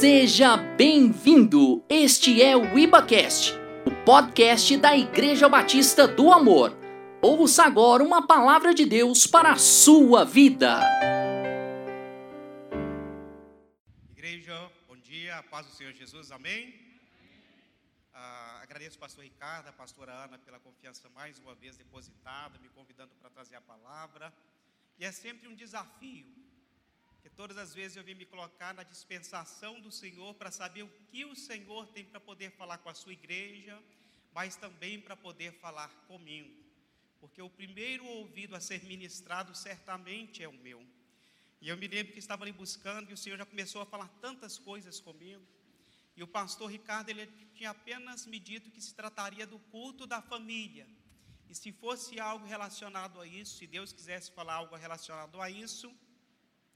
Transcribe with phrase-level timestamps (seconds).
[0.00, 1.84] Seja bem-vindo!
[1.86, 3.52] Este é o IbaCast,
[3.84, 6.74] o podcast da Igreja Batista do Amor.
[7.20, 10.80] Ouça agora uma palavra de Deus para a sua vida.
[14.12, 16.74] Igreja, bom dia, paz do Senhor Jesus, amém?
[18.14, 22.70] Ah, agradeço ao pastor Ricardo, a pastora Ana, pela confiança mais uma vez depositada, me
[22.70, 24.32] convidando para trazer a palavra.
[24.98, 26.40] E é sempre um desafio
[27.22, 30.92] que todas as vezes eu vim me colocar na dispensação do Senhor para saber o
[31.10, 33.80] que o Senhor tem para poder falar com a sua igreja,
[34.32, 36.52] mas também para poder falar comigo.
[37.20, 40.84] Porque o primeiro ouvido a ser ministrado certamente é o meu.
[41.60, 44.08] E eu me lembro que estava ali buscando e o Senhor já começou a falar
[44.20, 45.46] tantas coisas comigo.
[46.16, 50.22] E o pastor Ricardo ele tinha apenas me dito que se trataria do culto da
[50.22, 50.86] família.
[51.50, 55.92] E se fosse algo relacionado a isso, se Deus quisesse falar algo relacionado a isso,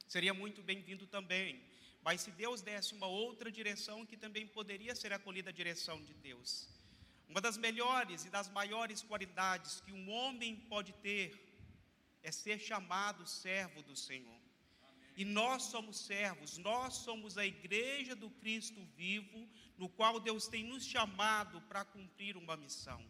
[0.07, 1.63] seria muito bem-vindo também.
[2.03, 6.13] Mas se Deus desse uma outra direção, que também poderia ser acolhida a direção de
[6.15, 6.69] Deus.
[7.29, 11.33] Uma das melhores e das maiores qualidades que um homem pode ter
[12.23, 14.41] é ser chamado servo do Senhor.
[15.17, 20.65] E nós somos servos, nós somos a igreja do Cristo vivo, no qual Deus tem
[20.65, 23.05] nos chamado para cumprir uma missão.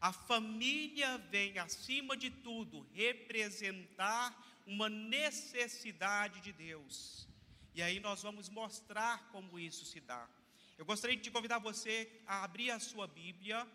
[0.00, 7.28] A família vem, acima de tudo, representar uma necessidade de Deus.
[7.74, 10.28] E aí nós vamos mostrar como isso se dá.
[10.76, 13.66] Eu gostaria de convidar você a abrir a sua Bíblia.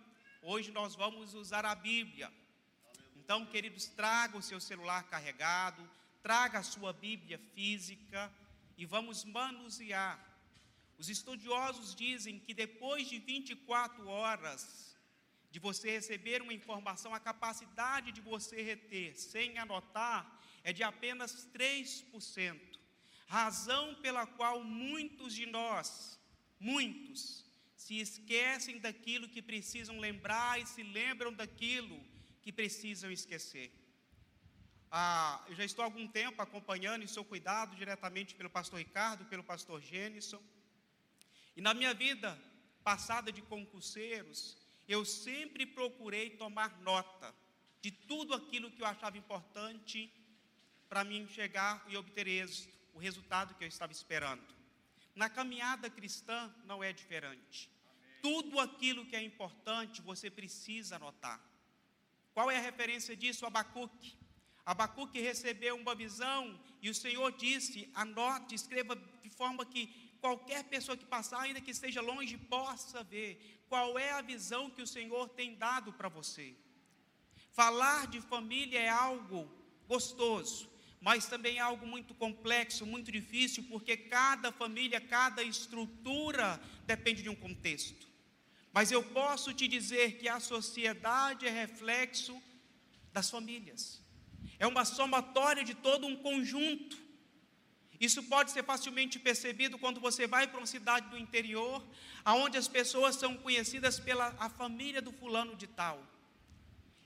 [0.42, 2.32] Hoje nós vamos usar a Bíblia.
[3.16, 5.90] Então, queridos, traga o seu celular carregado,
[6.22, 8.32] traga a sua Bíblia física
[8.78, 10.20] e vamos manusear.
[10.98, 14.96] Os estudiosos dizem que depois de 24 horas
[15.50, 21.48] de você receber uma informação, a capacidade de você reter sem anotar é de apenas
[21.54, 22.60] 3%.
[23.28, 26.20] Razão pela qual muitos de nós,
[26.60, 27.46] muitos,
[27.76, 32.00] se esquecem daquilo que precisam lembrar e se lembram daquilo
[32.42, 33.72] que precisam esquecer.
[34.92, 39.26] Ah, eu já estou há algum tempo acompanhando e sou cuidado diretamente pelo pastor Ricardo,
[39.26, 40.42] pelo pastor Gênison.
[41.56, 42.38] E na minha vida
[42.84, 44.58] passada de concurseiros,
[44.88, 47.34] eu sempre procurei tomar nota
[47.82, 50.12] de tudo aquilo que eu achava importante
[50.92, 54.44] para mim chegar e obter êxito, o resultado que eu estava esperando.
[55.16, 57.72] Na caminhada cristã não é diferente.
[57.86, 58.20] Amém.
[58.22, 61.40] Tudo aquilo que é importante você precisa anotar.
[62.34, 63.46] Qual é a referência disso?
[63.46, 64.18] Abacuque.
[64.66, 69.88] Abacuque recebeu uma visão e o Senhor disse: anote, escreva de forma que
[70.20, 74.82] qualquer pessoa que passar, ainda que esteja longe, possa ver qual é a visão que
[74.82, 76.54] o Senhor tem dado para você.
[77.54, 79.50] Falar de família é algo
[79.88, 80.71] gostoso,
[81.02, 87.30] mas também é algo muito complexo, muito difícil, porque cada família, cada estrutura depende de
[87.30, 88.08] um contexto.
[88.72, 92.40] Mas eu posso te dizer que a sociedade é reflexo
[93.12, 94.00] das famílias,
[94.60, 96.96] é uma somatória de todo um conjunto.
[98.00, 101.86] Isso pode ser facilmente percebido quando você vai para uma cidade do interior,
[102.24, 106.11] aonde as pessoas são conhecidas pela a família do fulano de tal.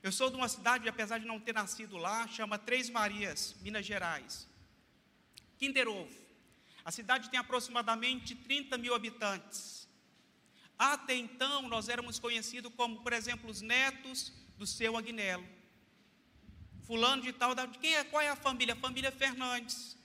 [0.02, 3.84] Eu sou de uma cidade, apesar de não ter nascido lá, chama Três Marias, Minas
[3.84, 4.48] Gerais.
[5.58, 6.26] Kinder Ovo.
[6.84, 9.88] A cidade tem aproximadamente 30 mil habitantes.
[10.78, 15.46] Até então, nós éramos conhecidos como, por exemplo, os netos do seu Agnello.
[16.82, 18.74] Fulano de tal, quem é, qual é a família?
[18.74, 19.96] A família Fernandes.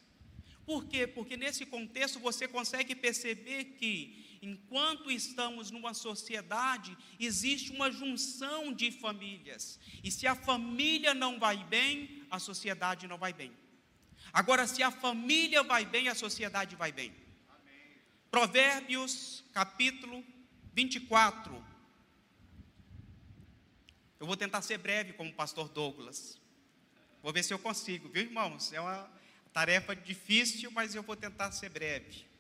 [0.66, 1.06] Por quê?
[1.06, 8.92] Porque nesse contexto você consegue perceber que enquanto estamos numa sociedade, existe uma junção de
[8.92, 9.80] famílias.
[10.04, 13.52] E se a família não vai bem, a sociedade não vai bem.
[14.34, 17.14] Agora, se a família vai bem, a sociedade vai bem.
[17.50, 17.98] Amém.
[18.32, 20.24] Provérbios, capítulo
[20.74, 21.64] 24.
[24.20, 26.40] Eu vou tentar ser breve, como o pastor Douglas.
[27.22, 28.74] Vou ver se eu consigo, viu, irmãos?
[28.74, 29.12] É uma
[29.54, 32.31] tarefa difícil, mas eu vou tentar ser breve.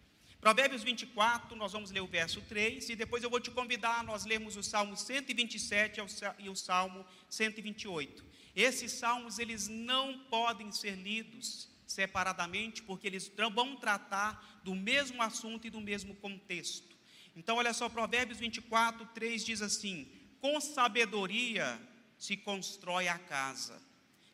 [0.41, 4.03] Provérbios 24, nós vamos ler o verso 3, e depois eu vou te convidar a
[4.03, 6.01] nós lermos o Salmo 127
[6.39, 8.25] e o Salmo 128.
[8.55, 15.67] Esses salmos, eles não podem ser lidos separadamente, porque eles vão tratar do mesmo assunto
[15.67, 16.97] e do mesmo contexto.
[17.35, 21.79] Então, olha só, Provérbios 24, 3 diz assim: Com sabedoria
[22.17, 23.79] se constrói a casa.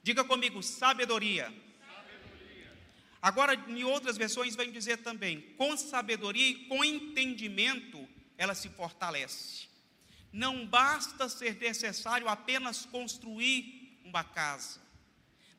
[0.01, 1.53] Diga comigo, sabedoria
[3.21, 9.67] Agora, em outras versões, vai dizer também: com sabedoria e com entendimento, ela se fortalece.
[10.31, 14.79] Não basta ser necessário apenas construir uma casa.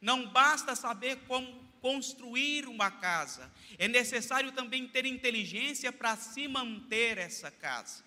[0.01, 7.19] Não basta saber como construir uma casa, é necessário também ter inteligência para se manter
[7.19, 8.05] essa casa.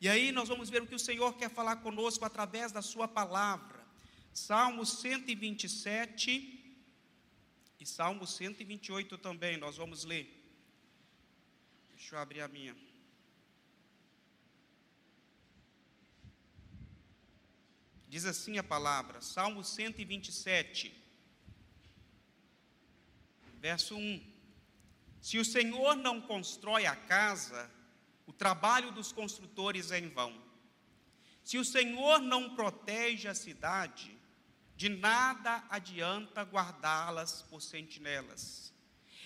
[0.00, 3.08] E aí nós vamos ver o que o Senhor quer falar conosco através da Sua
[3.08, 3.78] palavra.
[4.32, 6.57] Salmo 127
[7.80, 10.34] e Salmo 128 também, nós vamos ler.
[11.90, 12.76] Deixa eu abrir a minha.
[18.08, 20.94] Diz assim a palavra, Salmo 127,
[23.60, 24.38] verso 1.
[25.20, 27.70] Se o Senhor não constrói a casa,
[28.26, 30.42] o trabalho dos construtores é em vão.
[31.44, 34.17] Se o Senhor não protege a cidade,
[34.78, 38.72] de nada adianta guardá-las por sentinelas.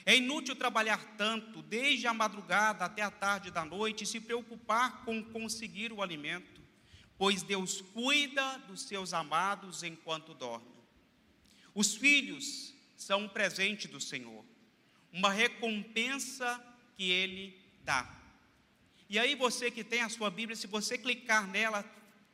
[0.04, 5.04] É inútil trabalhar tanto, desde a madrugada até a tarde da noite, e se preocupar
[5.04, 6.62] com conseguir o alimento
[7.22, 10.82] pois Deus cuida dos seus amados enquanto dormem.
[11.72, 14.44] Os filhos são um presente do Senhor,
[15.12, 16.60] uma recompensa
[16.96, 18.12] que Ele dá.
[19.08, 21.84] E aí, você que tem a sua Bíblia, se você clicar nela,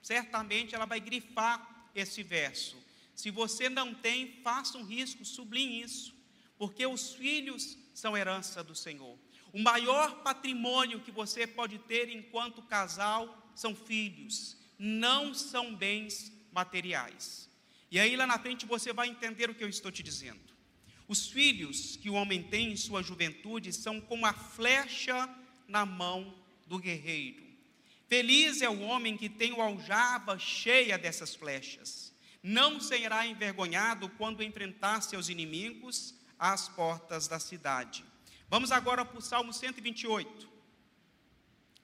[0.00, 2.82] certamente ela vai grifar esse verso.
[3.18, 6.14] Se você não tem, faça um risco, sublinhe isso,
[6.56, 9.18] porque os filhos são herança do Senhor.
[9.52, 17.50] O maior patrimônio que você pode ter enquanto casal são filhos não são bens materiais.
[17.90, 20.54] E aí lá na frente você vai entender o que eu estou te dizendo.
[21.08, 25.28] Os filhos que o homem tem em sua juventude são como a flecha
[25.66, 26.32] na mão
[26.68, 27.42] do guerreiro.
[28.06, 32.07] Feliz é o homem que tem o aljava cheia dessas flechas.
[32.42, 38.04] Não será envergonhado quando enfrentar seus inimigos às portas da cidade.
[38.48, 40.48] Vamos agora para o Salmo 128.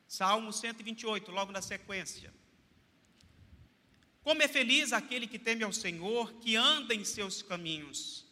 [0.06, 2.32] Salmo 128, logo na sequência.
[4.22, 8.24] Como é feliz aquele que teme ao Senhor, que anda em seus caminhos.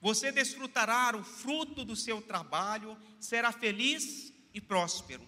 [0.00, 5.26] Você desfrutará o fruto do seu trabalho, será feliz e próspero.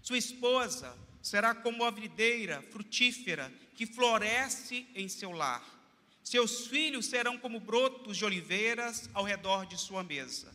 [0.00, 5.79] Sua esposa será como a videira frutífera que floresce em seu lar.
[6.22, 10.54] Seus filhos serão como brotos de oliveiras ao redor de sua mesa.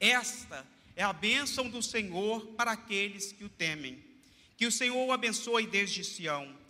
[0.00, 0.66] Esta
[0.96, 4.02] é a bênção do Senhor para aqueles que o temem.
[4.56, 6.64] Que o Senhor o abençoe desde Sião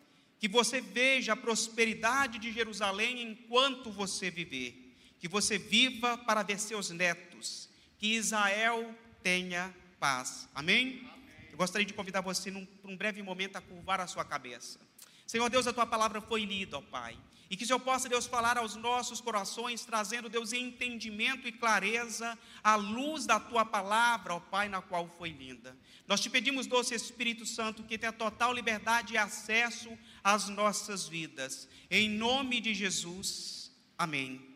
[0.44, 6.58] que você veja a prosperidade de Jerusalém enquanto você viver, que você viva para ver
[6.58, 10.46] seus netos, que Israel tenha paz.
[10.54, 10.98] Amém?
[10.98, 11.10] Amém.
[11.50, 14.78] Eu gostaria de convidar você num, por um breve momento a curvar a sua cabeça.
[15.26, 17.16] Senhor Deus, a tua palavra foi lida, ó Pai.
[17.50, 22.38] E que o Senhor possa, Deus, falar aos nossos corações, trazendo, Deus, entendimento e clareza
[22.62, 25.76] à luz da tua palavra, ó Pai, na qual foi linda.
[26.06, 31.68] Nós te pedimos, doce Espírito Santo, que tenha total liberdade e acesso às nossas vidas.
[31.90, 33.72] Em nome de Jesus.
[33.96, 34.54] Amém.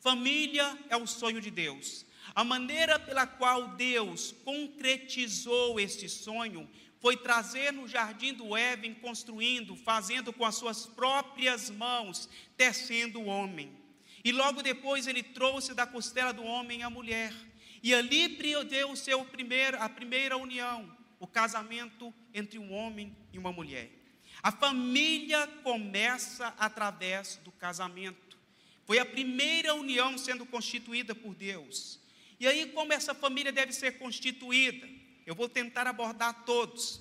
[0.00, 2.06] Família é o sonho de Deus.
[2.34, 6.68] A maneira pela qual Deus concretizou este sonho
[7.00, 13.26] foi trazer no jardim do Éden, construindo, fazendo com as suas próprias mãos, tecendo o
[13.26, 13.72] homem.
[14.22, 17.32] E logo depois ele trouxe da costela do homem a mulher.
[17.82, 18.28] E ali
[18.68, 23.90] deu o seu primeiro, a primeira união, o casamento entre um homem e uma mulher.
[24.42, 28.38] A família começa através do casamento.
[28.84, 31.98] Foi a primeira união sendo constituída por Deus.
[32.38, 34.99] E aí, como essa família deve ser constituída?
[35.30, 37.00] Eu vou tentar abordar todos,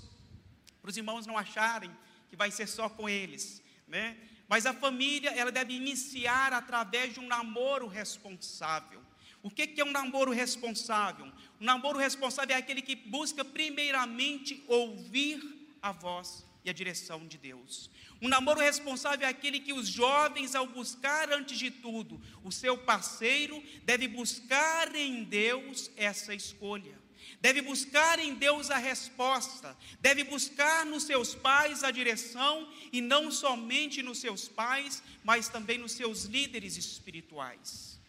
[0.84, 1.90] para os irmãos não acharem
[2.30, 4.16] que vai ser só com eles, né?
[4.48, 9.02] Mas a família, ela deve iniciar através de um namoro responsável.
[9.42, 11.26] O que, que é um namoro responsável?
[11.60, 15.42] Um namoro responsável é aquele que busca primeiramente ouvir
[15.82, 17.90] a voz e a direção de Deus.
[18.22, 22.78] Um namoro responsável é aquele que os jovens, ao buscar antes de tudo o seu
[22.78, 27.09] parceiro, deve buscar em Deus essa escolha
[27.42, 33.32] deve buscar em Deus a resposta, deve buscar nos seus pais a direção, e não
[33.32, 38.00] somente nos seus pais, mas também nos seus líderes espirituais.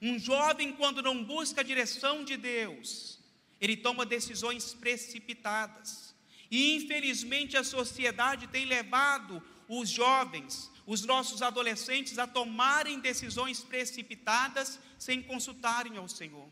[0.00, 3.18] Um jovem, quando não busca a direção de Deus,
[3.60, 6.14] ele toma decisões precipitadas,
[6.50, 14.80] e infelizmente a sociedade tem levado os jovens, os nossos adolescentes, a tomarem decisões precipitadas
[14.98, 16.48] sem consultarem ao Senhor.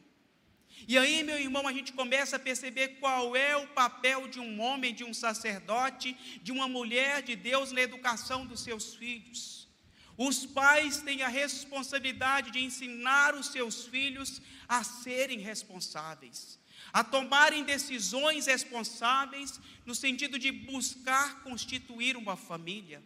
[0.87, 4.61] E aí, meu irmão, a gente começa a perceber qual é o papel de um
[4.61, 9.69] homem, de um sacerdote, de uma mulher de Deus na educação dos seus filhos.
[10.17, 16.59] Os pais têm a responsabilidade de ensinar os seus filhos a serem responsáveis,
[16.93, 23.03] a tomarem decisões responsáveis, no sentido de buscar constituir uma família.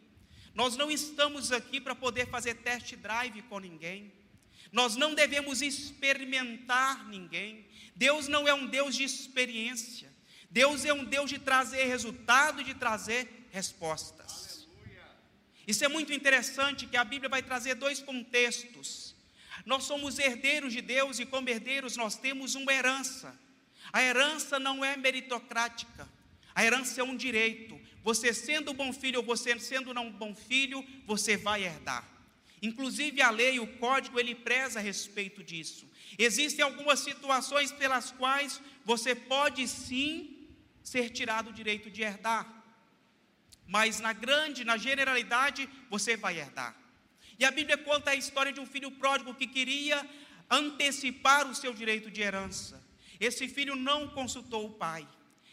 [0.54, 4.12] Nós não estamos aqui para poder fazer test drive com ninguém.
[4.72, 7.66] Nós não devemos experimentar ninguém.
[7.94, 10.10] Deus não é um Deus de experiência.
[10.50, 14.66] Deus é um Deus de trazer resultado e de trazer respostas.
[15.66, 19.14] Isso é muito interessante que a Bíblia vai trazer dois contextos.
[19.64, 23.38] Nós somos herdeiros de Deus e como herdeiros nós temos uma herança.
[23.92, 26.08] A herança não é meritocrática.
[26.54, 27.80] A herança é um direito.
[28.02, 32.11] Você sendo bom filho ou você sendo não bom filho, você vai herdar.
[32.62, 35.84] Inclusive a lei, o código, ele preza a respeito disso.
[36.16, 40.46] Existem algumas situações pelas quais você pode sim
[40.82, 42.62] ser tirado o direito de herdar.
[43.66, 46.76] Mas na grande, na generalidade, você vai herdar.
[47.38, 50.08] E a Bíblia conta a história de um filho pródigo que queria
[50.48, 52.80] antecipar o seu direito de herança.
[53.18, 55.08] Esse filho não consultou o pai.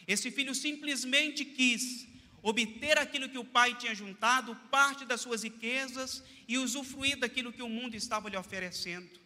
[0.07, 2.08] Esse filho simplesmente quis
[2.41, 7.61] obter aquilo que o pai tinha juntado, parte das suas riquezas e usufruir daquilo que
[7.61, 9.19] o mundo estava lhe oferecendo.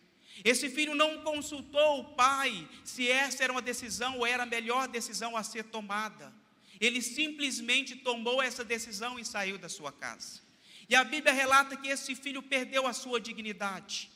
[0.44, 4.88] Esse filho não consultou o pai se essa era uma decisão ou era a melhor
[4.88, 6.34] decisão a ser tomada.
[6.80, 10.42] Ele simplesmente tomou essa decisão e saiu da sua casa.
[10.90, 14.10] E a Bíblia relata que esse filho perdeu a sua dignidade.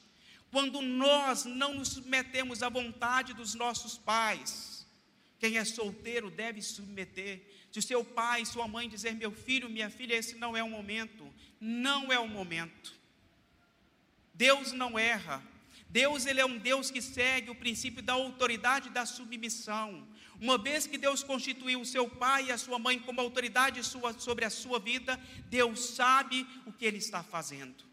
[0.52, 4.86] Quando nós não nos submetemos à vontade dos nossos pais,
[5.40, 7.42] quem é solteiro deve submeter
[7.78, 11.32] o seu pai, sua mãe dizer, meu filho, minha filha, esse não é o momento,
[11.60, 12.96] não é o momento.
[14.34, 15.44] Deus não erra.
[15.90, 20.08] Deus ele é um Deus que segue o princípio da autoridade e da submissão.
[20.40, 24.14] Uma vez que Deus constituiu o seu pai e a sua mãe como autoridade sua,
[24.20, 25.20] sobre a sua vida,
[25.50, 27.84] Deus sabe o que ele está fazendo.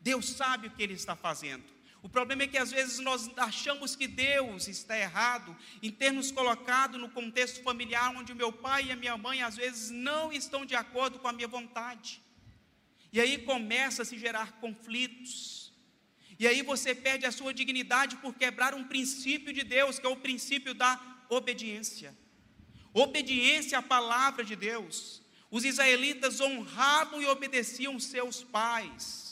[0.00, 1.75] Deus sabe o que ele está fazendo.
[2.02, 6.30] O problema é que às vezes nós achamos que Deus está errado em ter nos
[6.30, 10.32] colocado no contexto familiar onde o meu pai e a minha mãe às vezes não
[10.32, 12.22] estão de acordo com a minha vontade.
[13.12, 15.72] E aí começa a se gerar conflitos.
[16.38, 20.08] E aí você perde a sua dignidade por quebrar um princípio de Deus, que é
[20.08, 22.16] o princípio da obediência.
[22.92, 25.22] Obediência à palavra de Deus.
[25.50, 29.25] Os israelitas honravam e obedeciam seus pais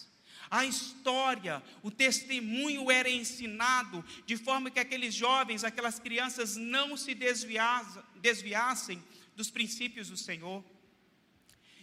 [0.54, 7.12] a história, o testemunho era ensinado de forma que aqueles jovens, aquelas crianças não se
[7.12, 9.02] desviassem
[9.34, 10.64] dos princípios do Senhor.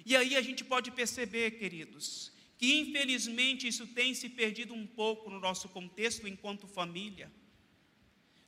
[0.06, 5.30] E aí a gente pode perceber, queridos, que infelizmente isso tem se perdido um pouco
[5.30, 7.30] no nosso contexto enquanto família.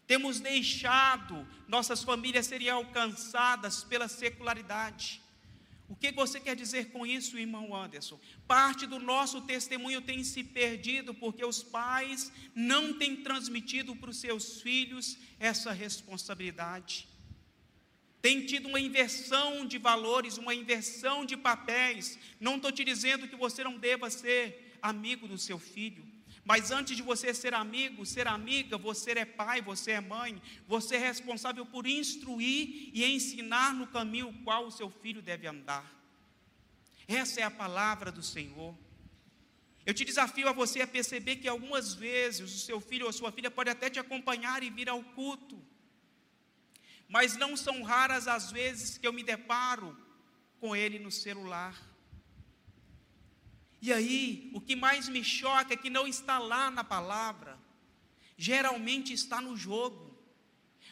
[0.08, 5.22] Temos deixado nossas famílias serem alcançadas pela secularidade.
[5.94, 8.20] O que você quer dizer com isso, irmão Anderson?
[8.48, 14.18] Parte do nosso testemunho tem se perdido porque os pais não têm transmitido para os
[14.18, 17.08] seus filhos essa responsabilidade.
[18.24, 22.18] Tem tido uma inversão de valores, uma inversão de papéis.
[22.40, 26.04] Não estou te dizendo que você não deva ser amigo do seu filho.
[26.46, 30.96] Mas antes de você ser amigo, ser amiga, você é pai, você é mãe, você
[30.96, 35.90] é responsável por instruir e ensinar no caminho qual o seu filho deve andar.
[37.08, 38.78] Essa é a palavra do Senhor.
[39.86, 43.14] Eu te desafio a você a perceber que algumas vezes o seu filho ou a
[43.14, 45.62] sua filha pode até te acompanhar e vir ao culto,
[47.08, 49.98] mas não são raras as vezes que eu me deparo
[50.60, 51.93] com ele no celular.
[53.86, 57.60] E aí, o que mais me choca é que não está lá na palavra,
[58.38, 60.18] geralmente está no jogo.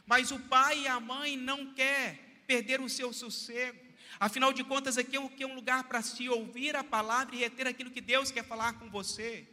[0.05, 3.79] Mas o pai e a mãe não quer perder o seu sossego.
[4.19, 7.91] Afinal de contas, aqui é um lugar para se ouvir a palavra e reter aquilo
[7.91, 9.47] que Deus quer falar com você.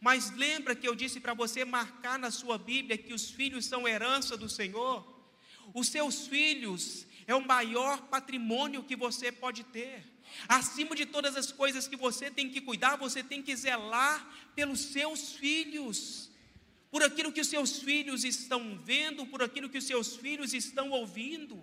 [0.00, 3.86] Mas lembra que eu disse para você marcar na sua Bíblia que os filhos são
[3.86, 5.06] herança do Senhor?
[5.74, 10.09] Os seus filhos é o maior patrimônio que você pode ter.
[10.48, 14.80] Acima de todas as coisas que você tem que cuidar, você tem que zelar pelos
[14.80, 16.30] seus filhos,
[16.90, 20.90] por aquilo que os seus filhos estão vendo, por aquilo que os seus filhos estão
[20.90, 21.62] ouvindo.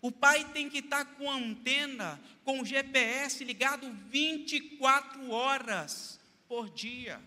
[0.00, 6.70] O pai tem que estar com a antena, com o GPS ligado 24 horas por
[6.70, 7.20] dia.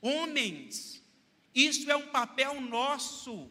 [0.00, 1.02] Homens,
[1.54, 3.50] isso é um papel nosso.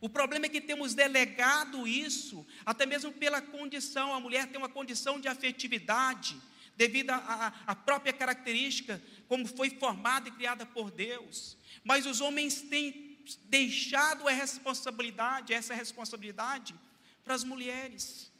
[0.00, 4.68] O problema é que temos delegado isso, até mesmo pela condição, a mulher tem uma
[4.68, 6.40] condição de afetividade,
[6.76, 11.56] devido à própria característica, como foi formada e criada por Deus.
[11.82, 16.76] Mas os homens têm deixado a responsabilidade, essa responsabilidade,
[17.24, 18.32] para as mulheres,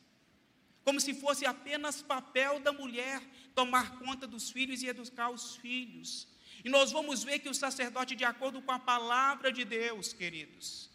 [0.84, 3.20] como se fosse apenas papel da mulher
[3.54, 6.28] tomar conta dos filhos e educar os filhos.
[6.64, 10.88] E nós vamos ver que o sacerdote, de acordo com a palavra de Deus, queridos,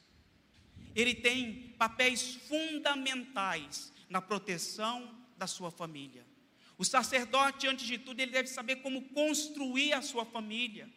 [0.96, 6.26] ele tem papéis fundamentais na proteção da sua família.
[6.78, 10.90] O sacerdote, antes de tudo, ele deve saber como construir a sua família.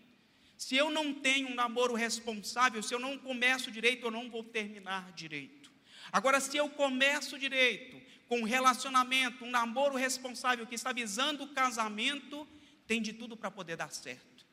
[0.57, 4.43] Se eu não tenho um namoro responsável, se eu não começo direito, eu não vou
[4.43, 5.71] terminar direito.
[6.11, 11.49] Agora, se eu começo direito, com um relacionamento, um namoro responsável que está visando o
[11.49, 12.47] casamento,
[12.87, 14.47] tem de tudo para poder dar certo.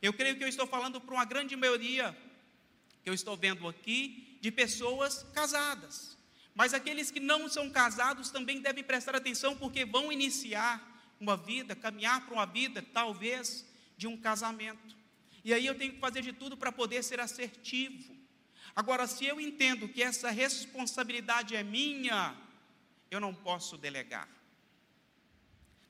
[0.00, 2.16] Eu creio que eu estou falando para uma grande maioria
[3.02, 6.18] que eu estou vendo aqui de pessoas casadas.
[6.52, 10.82] Mas aqueles que não são casados também devem prestar atenção, porque vão iniciar
[11.20, 13.64] uma vida, caminhar para uma vida, talvez,
[13.96, 14.96] de um casamento.
[15.44, 18.16] E aí eu tenho que fazer de tudo para poder ser assertivo.
[18.74, 22.36] Agora, se eu entendo que essa responsabilidade é minha,
[23.12, 24.28] eu não posso delegar.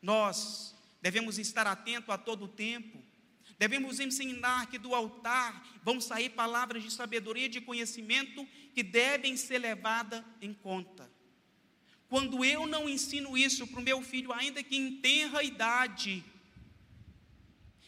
[0.03, 3.03] Nós devemos estar atento a todo tempo.
[3.59, 9.37] Devemos ensinar que do altar vão sair palavras de sabedoria e de conhecimento que devem
[9.37, 11.11] ser levadas em conta.
[12.09, 16.23] Quando eu não ensino isso para o meu filho, ainda que em tenra idade,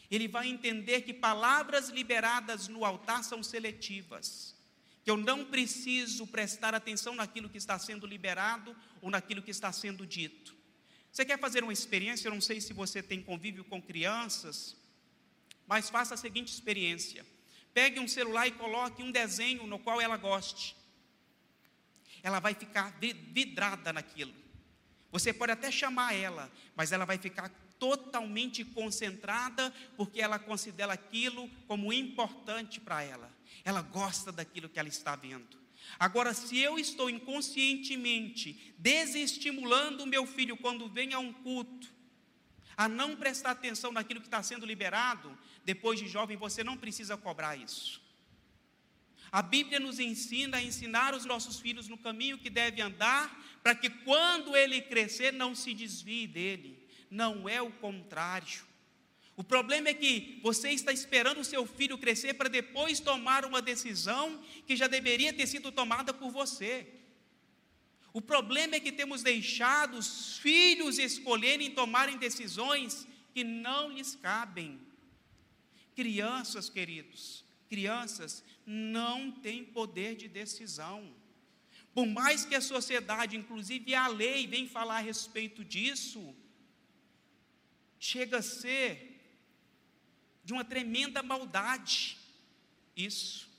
[0.09, 4.55] ele vai entender que palavras liberadas no altar são seletivas,
[5.03, 9.71] que eu não preciso prestar atenção naquilo que está sendo liberado ou naquilo que está
[9.71, 10.55] sendo dito.
[11.11, 12.27] Você quer fazer uma experiência?
[12.27, 14.75] Eu não sei se você tem convívio com crianças,
[15.67, 17.25] mas faça a seguinte experiência:
[17.73, 20.75] pegue um celular e coloque um desenho no qual ela goste.
[22.23, 24.33] Ela vai ficar vidrada naquilo.
[25.11, 31.49] Você pode até chamar ela, mas ela vai ficar totalmente concentrada, porque ela considera aquilo
[31.67, 33.31] como importante para ela.
[33.63, 35.57] Ela gosta daquilo que ela está vendo.
[35.99, 41.93] Agora, se eu estou inconscientemente desestimulando o meu filho quando vem a um culto,
[42.75, 47.17] a não prestar atenção naquilo que está sendo liberado, depois de jovem, você não precisa
[47.17, 48.01] cobrar isso.
[49.31, 53.75] A Bíblia nos ensina a ensinar os nossos filhos no caminho que deve andar, para
[53.75, 58.63] que quando ele crescer não se desvie dele não é o contrário.
[59.37, 63.61] O problema é que você está esperando o seu filho crescer para depois tomar uma
[63.61, 66.87] decisão que já deveria ter sido tomada por você.
[68.13, 74.79] O problema é que temos deixado os filhos escolherem tomarem decisões que não lhes cabem.
[75.95, 81.13] Crianças, queridos, crianças não têm poder de decisão.
[81.93, 86.35] Por mais que a sociedade, inclusive a lei, venha falar a respeito disso,
[87.97, 89.15] chega a ser
[90.43, 92.17] de uma tremenda maldade
[92.95, 93.49] isso.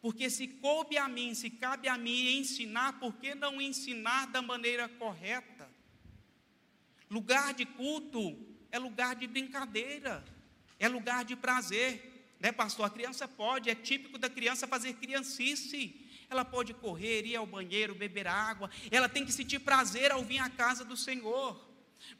[0.00, 4.40] Porque se coube a mim, se cabe a mim ensinar, por que não ensinar da
[4.40, 5.68] maneira correta?
[7.10, 8.38] Lugar de culto
[8.70, 10.24] é lugar de brincadeira,
[10.78, 12.86] é lugar de prazer, né, pastor?
[12.86, 16.06] A criança pode, é típico da criança fazer criancice.
[16.30, 20.38] Ela pode correr, ir ao banheiro, beber água, ela tem que sentir prazer ao vir
[20.38, 21.66] à casa do Senhor.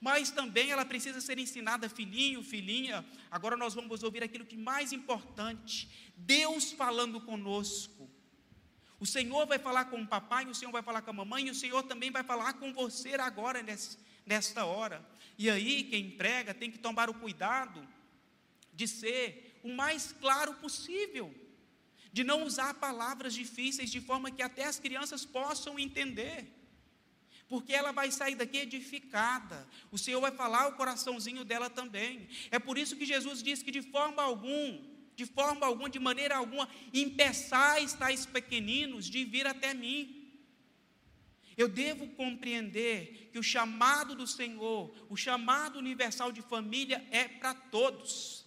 [0.01, 3.05] Mas também ela precisa ser ensinada, filhinho, filhinha.
[3.31, 8.11] Agora nós vamos ouvir aquilo que mais importante: Deus falando conosco.
[8.99, 11.51] O Senhor vai falar com o papai, o Senhor vai falar com a mamãe, e
[11.51, 13.65] o Senhor também vai falar com você agora,
[14.27, 15.07] nesta hora.
[15.37, 17.87] E aí, quem prega tem que tomar o cuidado
[18.81, 21.27] de ser o mais claro possível,
[22.13, 26.39] de não usar palavras difíceis de forma que até as crianças possam entender
[27.49, 29.67] porque ela vai sair daqui edificada.
[29.91, 32.29] O Senhor vai falar o coraçãozinho dela também.
[32.51, 34.79] É por isso que Jesus disse que de forma alguma,
[35.17, 40.19] de forma alguma, de maneira alguma, impeçais tais pequeninos de vir até mim.
[41.57, 47.55] Eu devo compreender que o chamado do Senhor, o chamado universal de família é para
[47.55, 48.38] todos: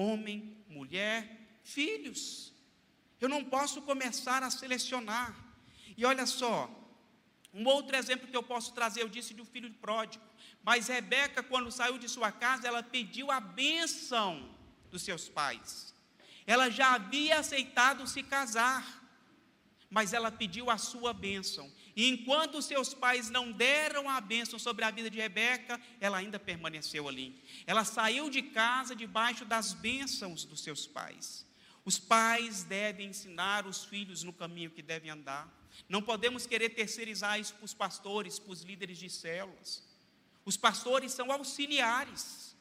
[0.00, 1.18] homem, mulher,
[1.62, 2.52] filhos.
[3.20, 5.30] Eu não posso começar a selecionar.
[5.96, 6.58] E olha só,
[7.52, 10.24] um outro exemplo que eu posso trazer, eu disse do filho pródigo.
[10.62, 14.28] Mas Rebeca, quando saiu de sua casa, ela pediu a bênção
[14.90, 15.94] dos seus pais.
[16.46, 18.84] Ela já havia aceitado se casar,
[19.90, 21.70] mas ela pediu a sua bênção.
[22.00, 26.38] E enquanto seus pais não deram a bênção sobre a vida de Rebeca, ela ainda
[26.38, 27.44] permaneceu ali.
[27.66, 31.44] Ela saiu de casa debaixo das bênçãos dos seus pais.
[31.84, 35.46] Os pais devem ensinar os filhos no caminho que devem andar.
[35.90, 39.86] Não podemos querer terceirizar isso para os pastores, para os líderes de células.
[40.42, 42.56] Os pastores são auxiliares,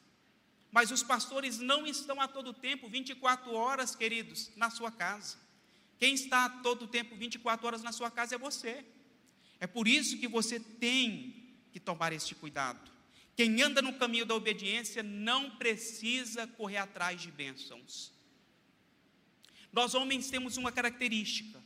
[0.69, 5.37] mas os pastores não estão a todo tempo, 24 horas, queridos, na sua casa.
[5.97, 8.85] Quem está a todo tempo, 24 horas na sua casa é você.
[9.59, 12.89] É por isso que você tem que tomar este cuidado.
[13.35, 18.11] Quem anda no caminho da obediência não precisa correr atrás de bênçãos.
[19.71, 21.61] Nós homens temos uma característica: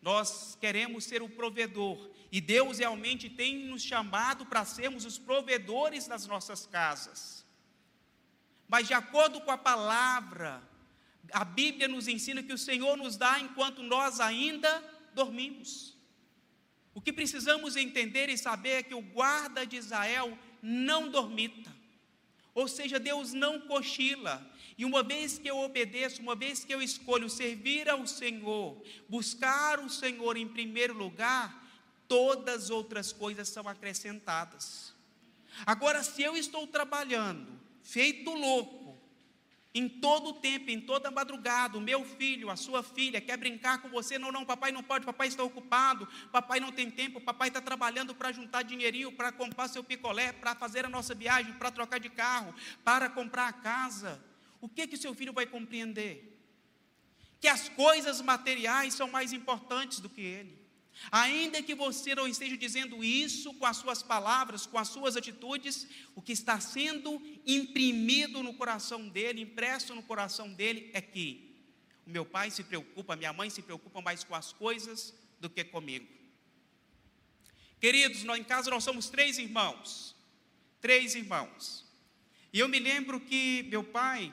[0.00, 6.06] nós queremos ser o provedor, e Deus realmente tem nos chamado para sermos os provedores
[6.06, 7.44] das nossas casas.
[8.68, 10.62] Mas, de acordo com a palavra,
[11.32, 14.82] a Bíblia nos ensina que o Senhor nos dá enquanto nós ainda
[15.14, 15.97] dormimos.
[16.98, 21.72] O que precisamos entender e saber é que o guarda de Israel não dormita,
[22.52, 24.44] ou seja, Deus não cochila,
[24.76, 29.78] e uma vez que eu obedeço, uma vez que eu escolho servir ao Senhor, buscar
[29.78, 31.64] o Senhor em primeiro lugar,
[32.08, 34.92] todas as outras coisas são acrescentadas.
[35.64, 38.77] Agora, se eu estou trabalhando, feito louco,
[39.74, 43.82] em todo o tempo, em toda madrugada, o meu filho, a sua filha quer brincar
[43.82, 47.48] com você, não, não, papai não pode, papai está ocupado, papai não tem tempo, papai
[47.48, 51.70] está trabalhando para juntar dinheirinho, para comprar seu picolé, para fazer a nossa viagem, para
[51.70, 54.20] trocar de carro, para comprar a casa
[54.60, 56.36] o que que seu filho vai compreender?
[57.40, 60.58] Que as coisas materiais são mais importantes do que ele.
[61.10, 65.86] Ainda que você não esteja dizendo isso com as suas palavras, com as suas atitudes,
[66.14, 71.56] o que está sendo imprimido no coração dele, impresso no coração dele, é que
[72.06, 75.64] o meu pai se preocupa, minha mãe se preocupa mais com as coisas do que
[75.64, 76.06] comigo.
[77.80, 80.16] Queridos, nós, em casa nós somos três irmãos.
[80.80, 81.86] Três irmãos.
[82.52, 84.32] E eu me lembro que meu pai,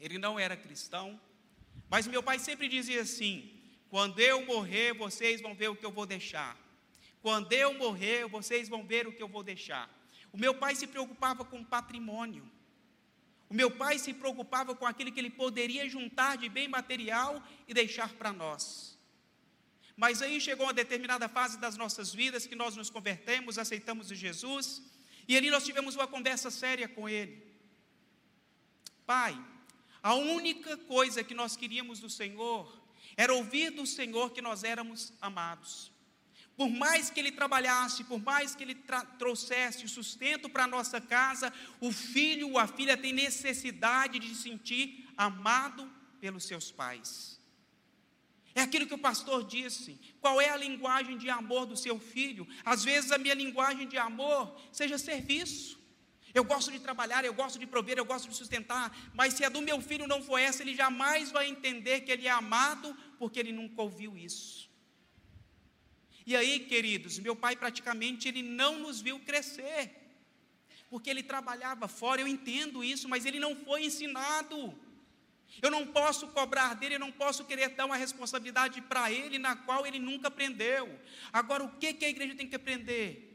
[0.00, 1.18] ele não era cristão,
[1.88, 3.53] mas meu pai sempre dizia assim:
[3.94, 6.58] quando eu morrer, vocês vão ver o que eu vou deixar.
[7.22, 9.88] Quando eu morrer, vocês vão ver o que eu vou deixar.
[10.32, 12.44] O meu pai se preocupava com patrimônio.
[13.48, 17.72] O meu pai se preocupava com aquilo que ele poderia juntar de bem material e
[17.72, 18.98] deixar para nós.
[19.96, 24.82] Mas aí chegou uma determinada fase das nossas vidas que nós nos convertemos, aceitamos Jesus,
[25.28, 27.46] e ali nós tivemos uma conversa séria com ele.
[29.06, 29.40] Pai,
[30.04, 32.70] a única coisa que nós queríamos do Senhor
[33.16, 35.90] era ouvir do Senhor que nós éramos amados.
[36.58, 38.76] Por mais que ele trabalhasse, por mais que ele
[39.18, 44.42] trouxesse sustento para a nossa casa, o filho ou a filha tem necessidade de se
[44.42, 45.90] sentir amado
[46.20, 47.40] pelos seus pais.
[48.54, 49.98] É aquilo que o pastor disse.
[50.20, 52.46] Qual é a linguagem de amor do seu filho?
[52.62, 55.82] Às vezes a minha linguagem de amor seja serviço.
[56.34, 59.48] Eu gosto de trabalhar, eu gosto de prover, eu gosto de sustentar, mas se a
[59.48, 63.38] do meu filho não for essa, ele jamais vai entender que ele é amado, porque
[63.38, 64.68] ele nunca ouviu isso.
[66.26, 69.94] E aí, queridos, meu pai praticamente ele não nos viu crescer,
[70.90, 74.74] porque ele trabalhava fora, eu entendo isso, mas ele não foi ensinado.
[75.62, 79.54] Eu não posso cobrar dele, eu não posso querer dar uma responsabilidade para ele na
[79.54, 80.98] qual ele nunca aprendeu.
[81.32, 83.33] Agora, o que, que a igreja tem que aprender?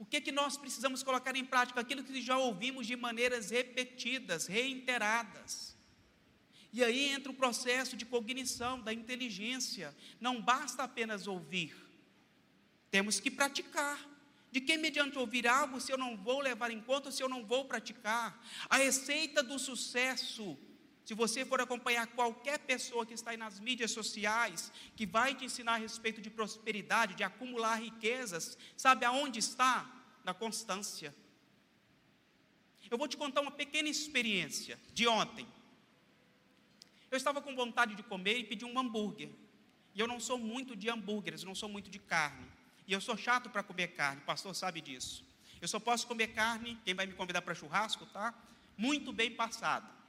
[0.00, 1.78] O que, que nós precisamos colocar em prática?
[1.78, 5.76] Aquilo que já ouvimos de maneiras repetidas, reiteradas.
[6.72, 9.94] E aí entra o processo de cognição, da inteligência.
[10.18, 11.76] Não basta apenas ouvir,
[12.90, 14.08] temos que praticar.
[14.50, 17.44] De que mediante ouvir algo se eu não vou levar em conta, se eu não
[17.44, 18.42] vou praticar?
[18.70, 20.58] A receita do sucesso,
[21.04, 25.44] se você for acompanhar qualquer pessoa que está aí nas mídias sociais, que vai te
[25.44, 29.90] ensinar a respeito de prosperidade, de acumular riquezas, sabe aonde está?
[30.24, 31.14] Na constância.
[32.90, 35.46] Eu vou te contar uma pequena experiência de ontem.
[37.10, 39.30] Eu estava com vontade de comer e pedi um hambúrguer.
[39.94, 42.46] E eu não sou muito de hambúrgueres, não sou muito de carne.
[42.86, 45.24] E eu sou chato para comer carne, o pastor sabe disso.
[45.60, 48.34] Eu só posso comer carne, quem vai me convidar para churrasco, tá?
[48.76, 49.99] Muito bem passado.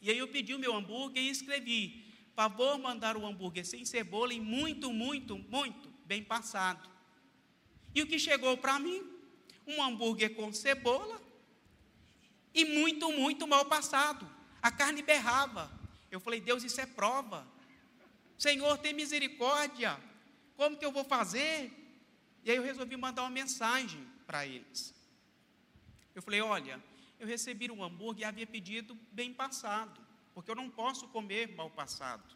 [0.00, 4.32] E aí eu pedi o meu hambúrguer e escrevi: favor mandar o hambúrguer sem cebola
[4.32, 6.88] e muito, muito, muito bem passado.
[7.94, 9.04] E o que chegou para mim?
[9.66, 11.20] Um hambúrguer com cebola
[12.54, 14.28] e muito, muito mal passado.
[14.62, 15.70] A carne berrava.
[16.10, 17.46] Eu falei: Deus, isso é prova.
[18.38, 19.98] Senhor, tem misericórdia.
[20.56, 21.70] Como que eu vou fazer?
[22.42, 24.94] E aí eu resolvi mandar uma mensagem para eles.
[26.14, 26.82] Eu falei: olha,
[27.20, 30.00] eu recebi um hambúrguer e havia pedido bem passado,
[30.34, 32.34] porque eu não posso comer mal passado.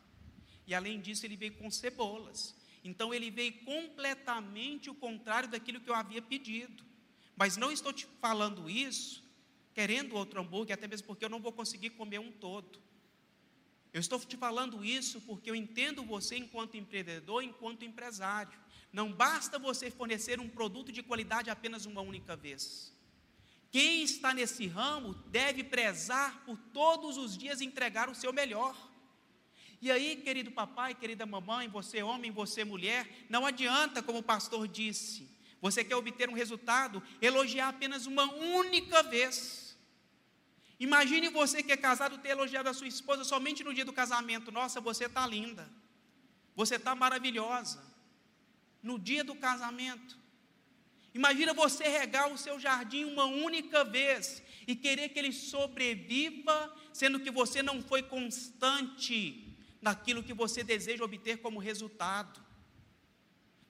[0.67, 2.55] E além disso, ele veio com cebolas.
[2.85, 6.85] Então ele veio completamente o contrário daquilo que eu havia pedido.
[7.35, 9.25] Mas não estou te falando isso
[9.73, 12.79] querendo outro hambúrguer, até mesmo porque eu não vou conseguir comer um todo.
[13.93, 18.59] Eu estou te falando isso porque eu entendo você enquanto empreendedor, enquanto empresário.
[18.93, 22.95] Não basta você fornecer um produto de qualidade apenas uma única vez.
[23.75, 28.77] Quem está nesse ramo deve prezar por todos os dias entregar o seu melhor.
[29.83, 34.69] E aí, querido papai, querida mamãe, você homem, você mulher, não adianta, como o pastor
[34.69, 35.29] disse,
[35.61, 39.77] você quer obter um resultado, elogiar apenas uma única vez.
[40.79, 44.53] Imagine você que é casado ter elogiado a sua esposa somente no dia do casamento.
[44.53, 45.69] Nossa, você está linda.
[46.55, 47.85] você está maravilhosa.
[48.81, 50.24] No dia do casamento.
[51.15, 57.21] Imagina você regar o seu jardim uma única vez e querer que ele sobreviva, sendo
[57.21, 62.43] que você não foi constante naquilo que você deseja obter como resultado.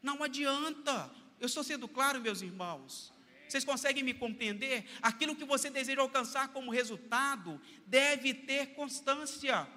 [0.02, 1.10] Não adianta.
[1.38, 3.12] Eu estou sendo claro, meus irmãos.
[3.46, 4.86] Vocês conseguem me compreender?
[5.02, 9.68] Aquilo que você deseja alcançar como resultado deve ter constância.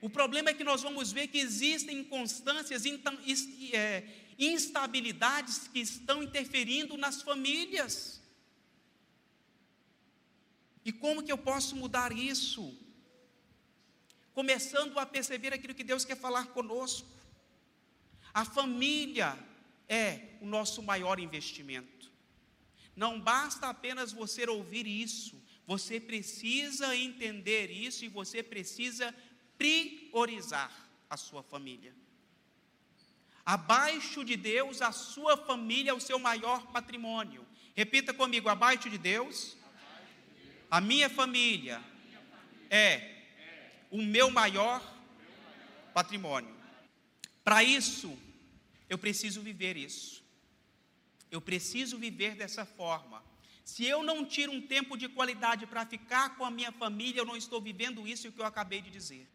[0.00, 2.84] O problema é que nós vamos ver que existem inconstâncias,
[3.72, 4.04] é,
[4.38, 8.22] instabilidades que estão interferindo nas famílias.
[10.84, 12.76] E como que eu posso mudar isso?
[14.32, 17.08] Começando a perceber aquilo que Deus quer falar conosco.
[18.32, 19.36] A família
[19.88, 22.12] é o nosso maior investimento.
[22.94, 29.14] Não basta apenas você ouvir isso, você precisa entender isso e você precisa
[29.56, 31.94] priorizar a sua família.
[33.56, 37.46] Abaixo de Deus, a sua família é o seu maior patrimônio.
[37.74, 39.56] Repita comigo: abaixo de Deus,
[40.70, 41.82] a minha família
[42.68, 42.90] é
[43.90, 44.82] o meu maior
[45.94, 46.54] patrimônio.
[47.42, 48.18] Para isso,
[48.86, 50.22] eu preciso viver isso.
[51.30, 53.24] Eu preciso viver dessa forma.
[53.64, 57.24] Se eu não tiro um tempo de qualidade para ficar com a minha família, eu
[57.24, 59.26] não estou vivendo isso que eu acabei de dizer